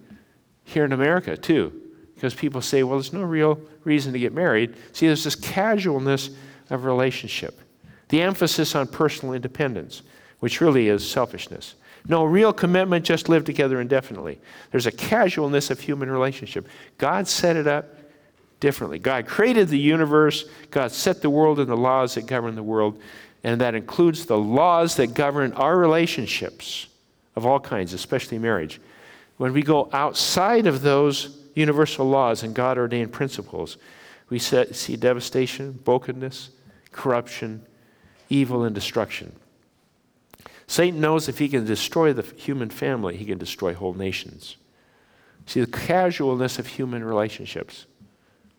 here 0.64 0.86
in 0.86 0.92
America 0.92 1.36
too, 1.36 1.82
because 2.14 2.34
people 2.34 2.62
say, 2.62 2.82
well, 2.82 2.96
there's 2.96 3.12
no 3.12 3.22
real 3.22 3.60
reason 3.82 4.14
to 4.14 4.18
get 4.18 4.32
married. 4.32 4.74
See, 4.92 5.06
there's 5.06 5.24
this 5.24 5.34
casualness 5.34 6.30
of 6.70 6.84
relationship, 6.84 7.60
the 8.08 8.22
emphasis 8.22 8.74
on 8.74 8.86
personal 8.86 9.34
independence, 9.34 10.02
which 10.40 10.60
really 10.62 10.88
is 10.88 11.08
selfishness. 11.08 11.74
No 12.06 12.24
real 12.24 12.52
commitment, 12.52 13.04
just 13.04 13.28
live 13.28 13.44
together 13.44 13.80
indefinitely. 13.80 14.38
There's 14.70 14.86
a 14.86 14.92
casualness 14.92 15.70
of 15.70 15.80
human 15.80 16.10
relationship. 16.10 16.68
God 16.98 17.26
set 17.26 17.56
it 17.56 17.66
up 17.66 17.86
differently. 18.60 18.98
God 18.98 19.26
created 19.26 19.68
the 19.68 19.78
universe, 19.78 20.44
God 20.70 20.92
set 20.92 21.22
the 21.22 21.30
world 21.30 21.58
and 21.58 21.68
the 21.68 21.76
laws 21.76 22.14
that 22.14 22.26
govern 22.26 22.54
the 22.54 22.62
world 22.62 23.00
and 23.44 23.60
that 23.60 23.74
includes 23.74 24.26
the 24.26 24.38
laws 24.38 24.96
that 24.96 25.14
govern 25.14 25.52
our 25.52 25.76
relationships 25.76 26.88
of 27.36 27.44
all 27.44 27.60
kinds, 27.60 27.92
especially 27.92 28.38
marriage. 28.38 28.80
When 29.36 29.52
we 29.52 29.62
go 29.62 29.90
outside 29.92 30.66
of 30.66 30.80
those 30.80 31.38
universal 31.54 32.08
laws 32.08 32.42
and 32.42 32.54
God 32.54 32.78
ordained 32.78 33.12
principles, 33.12 33.76
we 34.30 34.38
see 34.38 34.96
devastation, 34.96 35.72
brokenness, 35.84 36.50
corruption, 36.90 37.66
evil, 38.30 38.64
and 38.64 38.74
destruction. 38.74 39.32
Satan 40.66 41.00
knows 41.00 41.28
if 41.28 41.38
he 41.38 41.48
can 41.48 41.66
destroy 41.66 42.14
the 42.14 42.22
human 42.36 42.70
family, 42.70 43.16
he 43.16 43.26
can 43.26 43.36
destroy 43.36 43.74
whole 43.74 43.92
nations. 43.92 44.56
See, 45.44 45.60
the 45.60 45.66
casualness 45.66 46.58
of 46.58 46.66
human 46.66 47.04
relationships, 47.04 47.84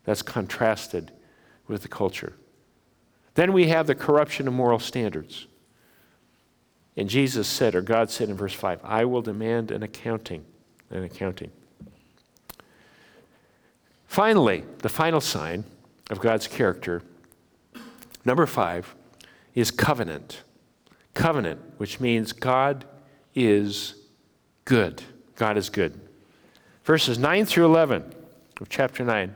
that's 0.03 0.21
contrasted 0.21 1.11
with 1.67 1.81
the 1.81 1.87
culture. 1.87 2.33
Then 3.35 3.53
we 3.53 3.67
have 3.67 3.87
the 3.87 3.95
corruption 3.95 4.47
of 4.47 4.53
moral 4.53 4.79
standards. 4.79 5.47
And 6.97 7.09
Jesus 7.09 7.47
said, 7.47 7.75
or 7.75 7.81
God 7.81 8.09
said 8.09 8.29
in 8.29 8.35
verse 8.35 8.53
5, 8.53 8.79
I 8.83 9.05
will 9.05 9.21
demand 9.21 9.71
an 9.71 9.83
accounting. 9.83 10.45
An 10.89 11.03
accounting. 11.03 11.51
Finally, 14.07 14.63
the 14.77 14.89
final 14.89 15.19
sign 15.19 15.65
of 16.09 16.21
God's 16.21 16.47
character, 16.47 17.01
number 18.23 18.45
five, 18.45 18.95
is 19.53 19.71
covenant. 19.71 20.43
Covenant, 21.13 21.59
which 21.77 21.99
means 21.99 22.31
God 22.31 22.85
is 23.33 23.95
good. 24.63 25.01
God 25.35 25.57
is 25.57 25.69
good. 25.69 25.99
Verses 26.85 27.17
9 27.17 27.45
through 27.45 27.65
11 27.65 28.13
of 28.61 28.69
chapter 28.69 29.03
9. 29.03 29.35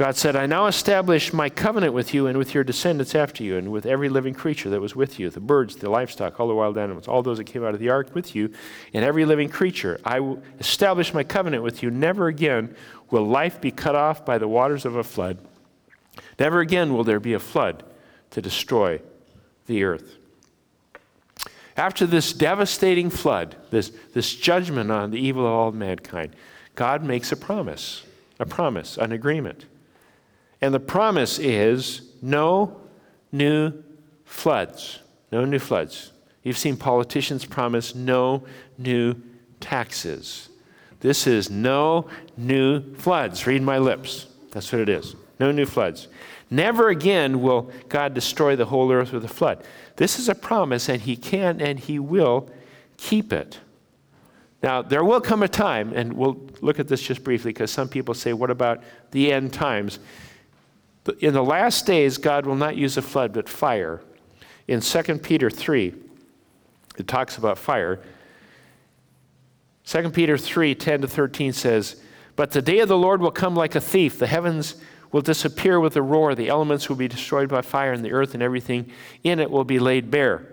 God 0.00 0.16
said, 0.16 0.34
I 0.34 0.46
now 0.46 0.64
establish 0.64 1.30
my 1.30 1.50
covenant 1.50 1.92
with 1.92 2.14
you 2.14 2.26
and 2.26 2.38
with 2.38 2.54
your 2.54 2.64
descendants 2.64 3.14
after 3.14 3.44
you, 3.44 3.58
and 3.58 3.70
with 3.70 3.84
every 3.84 4.08
living 4.08 4.32
creature 4.32 4.70
that 4.70 4.80
was 4.80 4.96
with 4.96 5.20
you 5.20 5.28
the 5.28 5.40
birds, 5.40 5.76
the 5.76 5.90
livestock, 5.90 6.40
all 6.40 6.48
the 6.48 6.54
wild 6.54 6.78
animals, 6.78 7.06
all 7.06 7.22
those 7.22 7.36
that 7.36 7.44
came 7.44 7.62
out 7.62 7.74
of 7.74 7.80
the 7.80 7.90
ark 7.90 8.14
with 8.14 8.34
you, 8.34 8.50
and 8.94 9.04
every 9.04 9.26
living 9.26 9.50
creature. 9.50 10.00
I 10.02 10.20
will 10.20 10.42
establish 10.58 11.12
my 11.12 11.22
covenant 11.22 11.62
with 11.62 11.82
you. 11.82 11.90
Never 11.90 12.28
again 12.28 12.74
will 13.10 13.26
life 13.26 13.60
be 13.60 13.70
cut 13.70 13.94
off 13.94 14.24
by 14.24 14.38
the 14.38 14.48
waters 14.48 14.86
of 14.86 14.96
a 14.96 15.04
flood. 15.04 15.36
Never 16.38 16.60
again 16.60 16.94
will 16.94 17.04
there 17.04 17.20
be 17.20 17.34
a 17.34 17.38
flood 17.38 17.82
to 18.30 18.40
destroy 18.40 19.02
the 19.66 19.84
earth. 19.84 20.16
After 21.76 22.06
this 22.06 22.32
devastating 22.32 23.10
flood, 23.10 23.54
this, 23.70 23.92
this 24.14 24.34
judgment 24.34 24.90
on 24.90 25.10
the 25.10 25.20
evil 25.20 25.44
of 25.44 25.52
all 25.52 25.72
mankind, 25.72 26.34
God 26.74 27.04
makes 27.04 27.30
a 27.32 27.36
promise, 27.36 28.04
a 28.38 28.46
promise, 28.46 28.96
an 28.96 29.12
agreement. 29.12 29.66
And 30.60 30.74
the 30.74 30.80
promise 30.80 31.38
is 31.38 32.02
no 32.20 32.80
new 33.32 33.72
floods. 34.24 35.00
No 35.32 35.44
new 35.44 35.58
floods. 35.58 36.12
You've 36.42 36.58
seen 36.58 36.76
politicians 36.76 37.44
promise 37.44 37.94
no 37.94 38.44
new 38.78 39.14
taxes. 39.60 40.48
This 41.00 41.26
is 41.26 41.50
no 41.50 42.08
new 42.36 42.94
floods. 42.94 43.46
Read 43.46 43.62
my 43.62 43.78
lips. 43.78 44.26
That's 44.50 44.70
what 44.72 44.80
it 44.80 44.88
is. 44.88 45.16
No 45.38 45.50
new 45.50 45.66
floods. 45.66 46.08
Never 46.50 46.88
again 46.88 47.40
will 47.40 47.70
God 47.88 48.12
destroy 48.12 48.56
the 48.56 48.66
whole 48.66 48.90
earth 48.92 49.12
with 49.12 49.24
a 49.24 49.28
flood. 49.28 49.64
This 49.96 50.18
is 50.18 50.28
a 50.28 50.34
promise, 50.34 50.88
and 50.88 51.00
He 51.00 51.16
can 51.16 51.60
and 51.60 51.78
He 51.78 51.98
will 51.98 52.50
keep 52.96 53.32
it. 53.32 53.60
Now, 54.62 54.82
there 54.82 55.04
will 55.04 55.20
come 55.20 55.42
a 55.42 55.48
time, 55.48 55.92
and 55.94 56.12
we'll 56.12 56.38
look 56.60 56.78
at 56.78 56.88
this 56.88 57.00
just 57.00 57.24
briefly 57.24 57.52
because 57.52 57.70
some 57.70 57.88
people 57.88 58.14
say, 58.14 58.32
What 58.32 58.50
about 58.50 58.82
the 59.12 59.32
end 59.32 59.52
times? 59.52 60.00
In 61.20 61.34
the 61.34 61.42
last 61.42 61.86
days, 61.86 62.18
God 62.18 62.46
will 62.46 62.56
not 62.56 62.76
use 62.76 62.96
a 62.96 63.02
flood, 63.02 63.32
but 63.32 63.48
fire. 63.48 64.02
In 64.68 64.80
2 64.80 65.18
Peter 65.18 65.50
3, 65.50 65.94
it 66.98 67.08
talks 67.08 67.36
about 67.36 67.58
fire. 67.58 68.00
2 69.84 70.10
Peter 70.10 70.38
3 70.38 70.74
10 70.74 71.00
to 71.02 71.08
13 71.08 71.52
says, 71.52 72.00
But 72.36 72.52
the 72.52 72.62
day 72.62 72.80
of 72.80 72.88
the 72.88 72.96
Lord 72.96 73.20
will 73.20 73.30
come 73.30 73.56
like 73.56 73.74
a 73.74 73.80
thief. 73.80 74.18
The 74.18 74.26
heavens 74.26 74.76
will 75.10 75.22
disappear 75.22 75.80
with 75.80 75.96
a 75.96 76.02
roar. 76.02 76.34
The 76.34 76.48
elements 76.48 76.88
will 76.88 76.96
be 76.96 77.08
destroyed 77.08 77.48
by 77.48 77.62
fire, 77.62 77.92
and 77.92 78.04
the 78.04 78.12
earth 78.12 78.34
and 78.34 78.42
everything 78.42 78.90
in 79.24 79.40
it 79.40 79.50
will 79.50 79.64
be 79.64 79.78
laid 79.78 80.10
bare. 80.10 80.46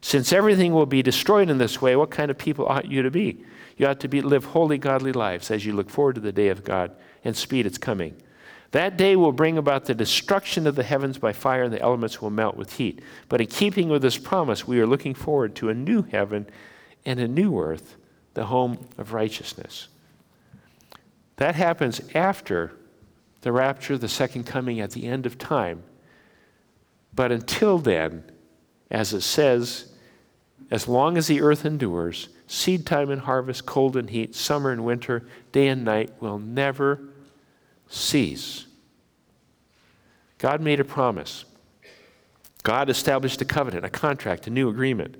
Since 0.00 0.32
everything 0.32 0.72
will 0.72 0.86
be 0.86 1.02
destroyed 1.02 1.50
in 1.50 1.58
this 1.58 1.80
way, 1.80 1.96
what 1.96 2.10
kind 2.10 2.30
of 2.30 2.38
people 2.38 2.66
ought 2.66 2.90
you 2.90 3.02
to 3.02 3.10
be? 3.10 3.44
You 3.76 3.86
ought 3.86 4.00
to 4.00 4.08
be, 4.08 4.20
live 4.22 4.44
holy, 4.44 4.78
godly 4.78 5.12
lives 5.12 5.50
as 5.50 5.66
you 5.66 5.72
look 5.72 5.90
forward 5.90 6.14
to 6.14 6.20
the 6.20 6.32
day 6.32 6.48
of 6.48 6.64
God 6.64 6.92
and 7.24 7.36
speed 7.36 7.66
its 7.66 7.78
coming. 7.78 8.16
That 8.76 8.98
day 8.98 9.16
will 9.16 9.32
bring 9.32 9.56
about 9.56 9.86
the 9.86 9.94
destruction 9.94 10.66
of 10.66 10.74
the 10.74 10.82
heavens 10.82 11.16
by 11.16 11.32
fire, 11.32 11.62
and 11.62 11.72
the 11.72 11.80
elements 11.80 12.20
will 12.20 12.28
melt 12.28 12.58
with 12.58 12.74
heat. 12.74 13.00
But 13.26 13.40
in 13.40 13.46
keeping 13.46 13.88
with 13.88 14.02
this 14.02 14.18
promise, 14.18 14.68
we 14.68 14.78
are 14.80 14.86
looking 14.86 15.14
forward 15.14 15.54
to 15.56 15.70
a 15.70 15.74
new 15.74 16.02
heaven 16.02 16.46
and 17.06 17.18
a 17.18 17.26
new 17.26 17.58
earth, 17.58 17.96
the 18.34 18.44
home 18.44 18.86
of 18.98 19.14
righteousness. 19.14 19.88
That 21.36 21.54
happens 21.54 22.02
after 22.14 22.74
the 23.40 23.50
rapture, 23.50 23.96
the 23.96 24.08
second 24.08 24.44
coming 24.44 24.78
at 24.78 24.90
the 24.90 25.06
end 25.06 25.24
of 25.24 25.38
time. 25.38 25.82
But 27.14 27.32
until 27.32 27.78
then, 27.78 28.30
as 28.90 29.14
it 29.14 29.22
says, 29.22 29.90
as 30.70 30.86
long 30.86 31.16
as 31.16 31.28
the 31.28 31.40
earth 31.40 31.64
endures, 31.64 32.28
seed 32.46 32.84
time 32.84 33.08
and 33.08 33.22
harvest, 33.22 33.64
cold 33.64 33.96
and 33.96 34.10
heat, 34.10 34.34
summer 34.34 34.70
and 34.70 34.84
winter, 34.84 35.26
day 35.50 35.68
and 35.68 35.82
night 35.82 36.10
will 36.20 36.38
never 36.38 37.00
cease. 37.88 38.65
God 40.38 40.60
made 40.60 40.80
a 40.80 40.84
promise. 40.84 41.44
God 42.62 42.90
established 42.90 43.40
a 43.40 43.44
covenant, 43.44 43.84
a 43.84 43.90
contract, 43.90 44.46
a 44.46 44.50
new 44.50 44.68
agreement. 44.68 45.16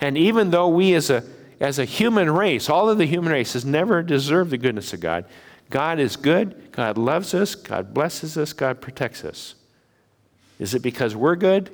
And 0.00 0.16
even 0.16 0.50
though 0.50 0.68
we 0.68 0.94
as 0.94 1.10
a, 1.10 1.24
as 1.60 1.78
a 1.78 1.84
human 1.84 2.30
race, 2.30 2.68
all 2.68 2.88
of 2.88 2.98
the 2.98 3.06
human 3.06 3.32
race 3.32 3.54
has 3.54 3.64
never 3.64 4.02
deserved 4.02 4.50
the 4.50 4.58
goodness 4.58 4.92
of 4.92 5.00
God, 5.00 5.24
God 5.68 5.98
is 5.98 6.16
good, 6.16 6.70
God 6.72 6.96
loves 6.96 7.34
us, 7.34 7.54
God 7.54 7.92
blesses 7.92 8.38
us, 8.38 8.52
God 8.52 8.80
protects 8.80 9.24
us. 9.24 9.56
Is 10.58 10.74
it 10.74 10.82
because 10.82 11.16
we're 11.16 11.36
good? 11.36 11.70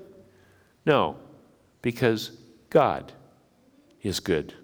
No, 0.86 1.16
because 1.82 2.32
God 2.70 3.12
is 4.02 4.18
good. 4.18 4.54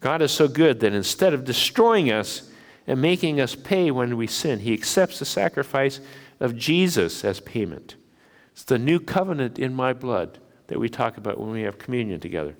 God 0.00 0.22
is 0.22 0.30
so 0.30 0.46
good 0.46 0.80
that 0.80 0.92
instead 0.92 1.34
of 1.34 1.44
destroying 1.44 2.12
us 2.12 2.48
and 2.86 3.02
making 3.02 3.40
us 3.40 3.54
pay 3.54 3.90
when 3.90 4.16
we 4.16 4.26
sin, 4.28 4.60
He 4.60 4.72
accepts 4.72 5.18
the 5.18 5.24
sacrifice 5.24 6.00
of 6.40 6.56
Jesus 6.56 7.24
as 7.24 7.40
payment. 7.40 7.96
It's 8.52 8.64
the 8.64 8.78
new 8.78 9.00
covenant 9.00 9.58
in 9.58 9.74
my 9.74 9.92
blood 9.92 10.38
that 10.68 10.78
we 10.78 10.88
talk 10.88 11.16
about 11.16 11.38
when 11.38 11.50
we 11.50 11.62
have 11.62 11.78
communion 11.78 12.20
together. 12.20 12.56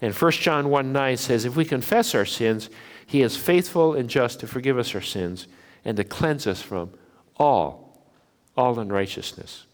And 0.00 0.14
1 0.14 0.32
John 0.32 0.70
1 0.70 0.92
9 0.92 1.16
says, 1.16 1.44
If 1.44 1.56
we 1.56 1.64
confess 1.64 2.14
our 2.14 2.24
sins, 2.24 2.70
He 3.06 3.22
is 3.22 3.36
faithful 3.36 3.94
and 3.94 4.08
just 4.08 4.40
to 4.40 4.46
forgive 4.46 4.78
us 4.78 4.94
our 4.94 5.00
sins 5.00 5.46
and 5.84 5.96
to 5.96 6.04
cleanse 6.04 6.46
us 6.46 6.62
from 6.62 6.90
all, 7.36 8.04
all 8.56 8.78
unrighteousness. 8.78 9.66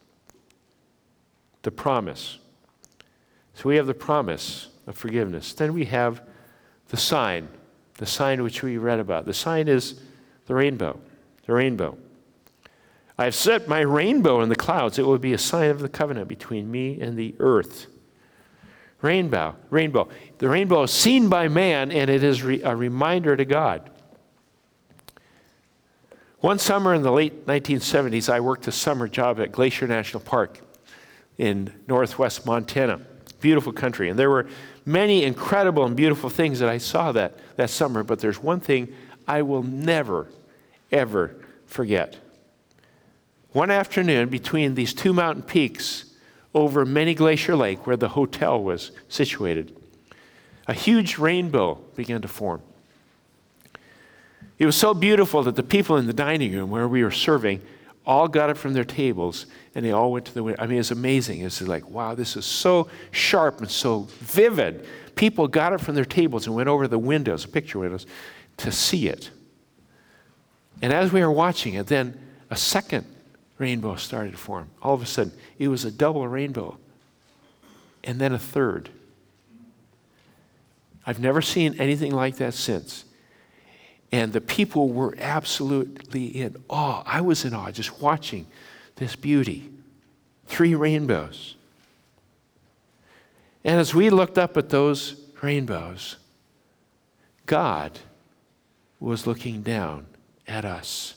The 1.62 1.70
promise. 1.70 2.38
So 3.54 3.68
we 3.68 3.76
have 3.76 3.86
the 3.86 3.94
promise 3.94 4.68
of 4.86 4.96
forgiveness. 4.96 5.52
Then 5.52 5.74
we 5.74 5.86
have 5.86 6.22
the 6.88 6.96
sign, 6.96 7.48
the 7.98 8.06
sign 8.06 8.42
which 8.42 8.62
we 8.62 8.78
read 8.78 9.00
about. 9.00 9.26
The 9.26 9.34
sign 9.34 9.68
is 9.68 10.00
the 10.46 10.54
rainbow. 10.54 11.00
The 11.46 11.52
rainbow. 11.52 11.98
I 13.18 13.24
have 13.24 13.34
set 13.34 13.66
my 13.66 13.80
rainbow 13.80 14.42
in 14.42 14.48
the 14.48 14.56
clouds. 14.56 14.98
It 14.98 15.06
will 15.06 15.18
be 15.18 15.32
a 15.32 15.38
sign 15.38 15.70
of 15.70 15.80
the 15.80 15.88
covenant 15.88 16.28
between 16.28 16.70
me 16.70 17.00
and 17.00 17.16
the 17.16 17.34
earth. 17.38 17.86
Rainbow, 19.00 19.56
rainbow. 19.70 20.08
The 20.38 20.48
rainbow 20.48 20.82
is 20.82 20.90
seen 20.90 21.28
by 21.28 21.48
man, 21.48 21.90
and 21.90 22.10
it 22.10 22.22
is 22.22 22.42
re- 22.42 22.62
a 22.62 22.74
reminder 22.74 23.36
to 23.36 23.44
God. 23.44 23.90
One 26.40 26.58
summer 26.58 26.94
in 26.94 27.02
the 27.02 27.12
late 27.12 27.46
1970s, 27.46 28.28
I 28.28 28.40
worked 28.40 28.68
a 28.68 28.72
summer 28.72 29.08
job 29.08 29.40
at 29.40 29.52
Glacier 29.52 29.86
National 29.86 30.20
Park 30.20 30.60
in 31.38 31.72
northwest 31.88 32.44
Montana. 32.44 33.00
Beautiful 33.40 33.72
country. 33.72 34.10
And 34.10 34.18
there 34.18 34.30
were 34.30 34.46
many 34.84 35.24
incredible 35.24 35.84
and 35.84 35.96
beautiful 35.96 36.28
things 36.30 36.58
that 36.60 36.68
I 36.68 36.78
saw 36.78 37.12
that, 37.12 37.38
that 37.56 37.70
summer, 37.70 38.02
but 38.02 38.18
there's 38.18 38.42
one 38.42 38.60
thing 38.60 38.92
I 39.26 39.42
will 39.42 39.62
never, 39.62 40.28
ever 40.92 41.36
forget. 41.66 42.16
One 43.52 43.70
afternoon, 43.70 44.28
between 44.28 44.74
these 44.74 44.92
two 44.92 45.12
mountain 45.12 45.42
peaks 45.42 46.04
over 46.54 46.84
Many 46.84 47.14
Glacier 47.14 47.56
Lake, 47.56 47.86
where 47.86 47.96
the 47.96 48.08
hotel 48.08 48.62
was 48.62 48.92
situated, 49.08 49.76
a 50.66 50.72
huge 50.72 51.18
rainbow 51.18 51.78
began 51.94 52.22
to 52.22 52.28
form. 52.28 52.62
It 54.58 54.66
was 54.66 54.76
so 54.76 54.94
beautiful 54.94 55.42
that 55.42 55.56
the 55.56 55.62
people 55.62 55.96
in 55.96 56.06
the 56.06 56.12
dining 56.12 56.52
room 56.52 56.70
where 56.70 56.88
we 56.88 57.04
were 57.04 57.10
serving 57.10 57.60
all 58.06 58.28
got 58.28 58.48
up 58.48 58.56
from 58.56 58.72
their 58.72 58.84
tables 58.84 59.46
and 59.74 59.84
they 59.84 59.90
all 59.90 60.12
went 60.12 60.24
to 60.26 60.34
the 60.34 60.42
window. 60.42 60.62
I 60.62 60.66
mean, 60.66 60.78
it's 60.78 60.90
amazing. 60.90 61.40
It's 61.40 61.60
like, 61.60 61.88
wow, 61.90 62.14
this 62.14 62.36
is 62.36 62.46
so 62.46 62.88
sharp 63.10 63.60
and 63.60 63.70
so 63.70 64.06
vivid. 64.20 64.86
People 65.16 65.48
got 65.48 65.72
up 65.72 65.80
from 65.80 65.94
their 65.94 66.04
tables 66.04 66.46
and 66.46 66.54
went 66.54 66.68
over 66.68 66.86
the 66.88 66.98
windows, 66.98 67.44
picture 67.44 67.80
windows, 67.80 68.06
to 68.58 68.70
see 68.70 69.08
it. 69.08 69.30
And 70.80 70.92
as 70.92 71.12
we 71.12 71.20
were 71.20 71.32
watching 71.32 71.74
it, 71.74 71.88
then 71.88 72.18
a 72.48 72.56
second 72.56 73.06
rainbow 73.58 73.96
started 73.96 74.32
to 74.32 74.36
form. 74.36 74.68
All 74.82 74.94
of 74.94 75.02
a 75.02 75.06
sudden, 75.06 75.32
it 75.58 75.68
was 75.68 75.84
a 75.84 75.90
double 75.90 76.26
rainbow, 76.28 76.78
and 78.04 78.20
then 78.20 78.32
a 78.32 78.38
third. 78.38 78.90
I've 81.06 81.20
never 81.20 81.40
seen 81.40 81.74
anything 81.78 82.12
like 82.12 82.36
that 82.36 82.54
since. 82.54 83.04
And 84.12 84.32
the 84.32 84.40
people 84.40 84.88
were 84.88 85.16
absolutely 85.18 86.26
in 86.26 86.56
awe. 86.68 87.02
I 87.06 87.20
was 87.20 87.44
in 87.44 87.54
awe 87.54 87.70
just 87.70 88.00
watching 88.00 88.46
this 88.96 89.16
beauty. 89.16 89.70
Three 90.46 90.74
rainbows. 90.74 91.56
And 93.64 93.80
as 93.80 93.94
we 93.94 94.10
looked 94.10 94.38
up 94.38 94.56
at 94.56 94.68
those 94.68 95.20
rainbows, 95.42 96.16
God 97.46 97.98
was 99.00 99.26
looking 99.26 99.62
down 99.62 100.06
at 100.46 100.64
us 100.64 101.15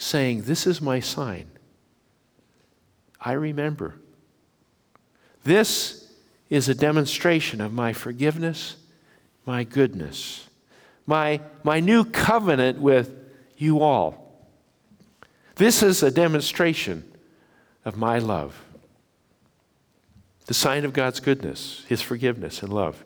saying, 0.00 0.42
This 0.42 0.66
is 0.66 0.80
my 0.80 0.98
sign. 0.98 1.50
I 3.20 3.32
remember. 3.32 3.96
This 5.44 6.12
is 6.48 6.68
a 6.68 6.74
demonstration 6.74 7.60
of 7.60 7.72
my 7.72 7.92
forgiveness, 7.92 8.76
my 9.46 9.62
goodness, 9.62 10.48
my, 11.06 11.40
my 11.62 11.80
new 11.80 12.04
covenant 12.04 12.80
with 12.80 13.14
you 13.56 13.80
all. 13.80 14.48
This 15.56 15.82
is 15.82 16.02
a 16.02 16.10
demonstration 16.10 17.04
of 17.84 17.96
my 17.96 18.18
love. 18.18 18.64
The 20.46 20.54
sign 20.54 20.84
of 20.84 20.92
God's 20.92 21.20
goodness, 21.20 21.84
His 21.88 22.00
forgiveness 22.00 22.62
and 22.62 22.72
love. 22.72 23.04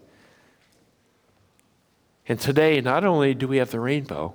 And 2.27 2.41
today, 2.41 2.81
not 2.81 3.05
only 3.05 3.35
do 3.35 3.47
we 3.49 3.59
have 3.59 3.71
the 3.71 3.81
rainbow, 3.81 4.35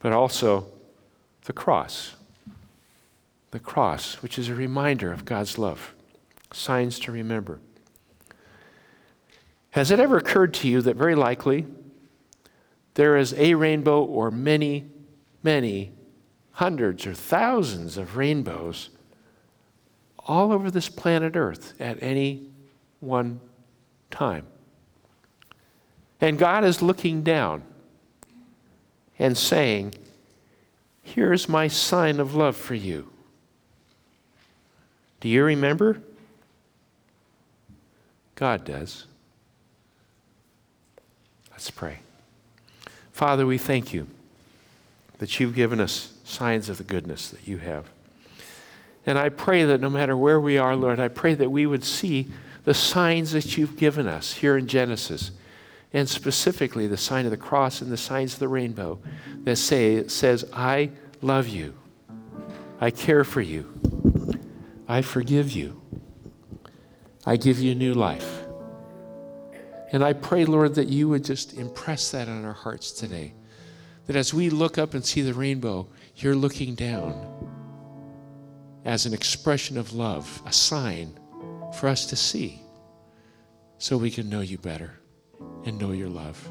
but 0.00 0.12
also 0.12 0.66
the 1.48 1.52
cross. 1.54 2.14
The 3.52 3.58
cross, 3.58 4.16
which 4.16 4.38
is 4.38 4.50
a 4.50 4.54
reminder 4.54 5.10
of 5.10 5.24
God's 5.24 5.56
love, 5.56 5.94
signs 6.52 6.98
to 7.00 7.10
remember. 7.10 7.58
Has 9.70 9.90
it 9.90 9.98
ever 9.98 10.18
occurred 10.18 10.52
to 10.54 10.68
you 10.68 10.82
that 10.82 10.96
very 10.96 11.14
likely 11.14 11.64
there 12.94 13.16
is 13.16 13.32
a 13.32 13.54
rainbow 13.54 14.04
or 14.04 14.30
many, 14.30 14.90
many 15.42 15.92
hundreds 16.52 17.06
or 17.06 17.14
thousands 17.14 17.96
of 17.96 18.18
rainbows 18.18 18.90
all 20.18 20.52
over 20.52 20.70
this 20.70 20.90
planet 20.90 21.34
Earth 21.34 21.72
at 21.80 22.02
any 22.02 22.50
one 23.00 23.40
time? 24.10 24.46
And 26.20 26.38
God 26.38 26.62
is 26.64 26.82
looking 26.82 27.22
down 27.22 27.62
and 29.18 29.34
saying, 29.34 29.94
Here's 31.14 31.48
my 31.48 31.68
sign 31.68 32.20
of 32.20 32.34
love 32.34 32.54
for 32.54 32.74
you. 32.74 33.08
Do 35.20 35.28
you 35.28 35.42
remember? 35.42 36.02
God 38.34 38.64
does. 38.64 39.06
Let's 41.50 41.70
pray. 41.70 42.00
Father, 43.10 43.46
we 43.46 43.56
thank 43.56 43.94
you 43.94 44.06
that 45.18 45.40
you've 45.40 45.54
given 45.54 45.80
us 45.80 46.12
signs 46.24 46.68
of 46.68 46.76
the 46.76 46.84
goodness 46.84 47.30
that 47.30 47.48
you 47.48 47.56
have. 47.58 47.86
And 49.06 49.18
I 49.18 49.30
pray 49.30 49.64
that 49.64 49.80
no 49.80 49.88
matter 49.88 50.16
where 50.16 50.38
we 50.38 50.58
are, 50.58 50.76
Lord, 50.76 51.00
I 51.00 51.08
pray 51.08 51.34
that 51.34 51.50
we 51.50 51.64
would 51.64 51.84
see 51.84 52.28
the 52.64 52.74
signs 52.74 53.32
that 53.32 53.56
you've 53.56 53.78
given 53.78 54.06
us 54.06 54.34
here 54.34 54.58
in 54.58 54.66
Genesis 54.68 55.30
and 55.92 56.08
specifically 56.08 56.86
the 56.86 56.96
sign 56.96 57.24
of 57.24 57.30
the 57.30 57.36
cross 57.36 57.80
and 57.80 57.90
the 57.90 57.96
signs 57.96 58.34
of 58.34 58.40
the 58.40 58.48
rainbow 58.48 59.00
that 59.44 59.56
say, 59.56 60.06
says, 60.08 60.44
I 60.52 60.90
love 61.22 61.48
you. 61.48 61.74
I 62.80 62.90
care 62.90 63.24
for 63.24 63.40
you. 63.40 63.72
I 64.86 65.02
forgive 65.02 65.50
you. 65.50 65.80
I 67.24 67.36
give 67.36 67.58
you 67.58 67.74
new 67.74 67.94
life. 67.94 68.42
And 69.90 70.04
I 70.04 70.12
pray, 70.12 70.44
Lord, 70.44 70.74
that 70.74 70.88
you 70.88 71.08
would 71.08 71.24
just 71.24 71.54
impress 71.54 72.10
that 72.10 72.28
on 72.28 72.44
our 72.44 72.52
hearts 72.52 72.92
today. 72.92 73.32
That 74.06 74.16
as 74.16 74.34
we 74.34 74.50
look 74.50 74.78
up 74.78 74.94
and 74.94 75.04
see 75.04 75.22
the 75.22 75.34
rainbow, 75.34 75.88
you're 76.16 76.34
looking 76.34 76.74
down 76.74 77.48
as 78.84 79.06
an 79.06 79.14
expression 79.14 79.78
of 79.78 79.94
love, 79.94 80.42
a 80.46 80.52
sign 80.52 81.18
for 81.78 81.88
us 81.88 82.06
to 82.06 82.16
see 82.16 82.60
so 83.78 83.96
we 83.96 84.10
can 84.10 84.28
know 84.28 84.40
you 84.40 84.58
better 84.58 84.98
and 85.64 85.78
know 85.78 85.92
your 85.92 86.08
love. 86.08 86.50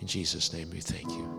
In 0.00 0.06
Jesus' 0.06 0.52
name, 0.52 0.70
we 0.70 0.80
thank 0.80 1.10
you. 1.10 1.37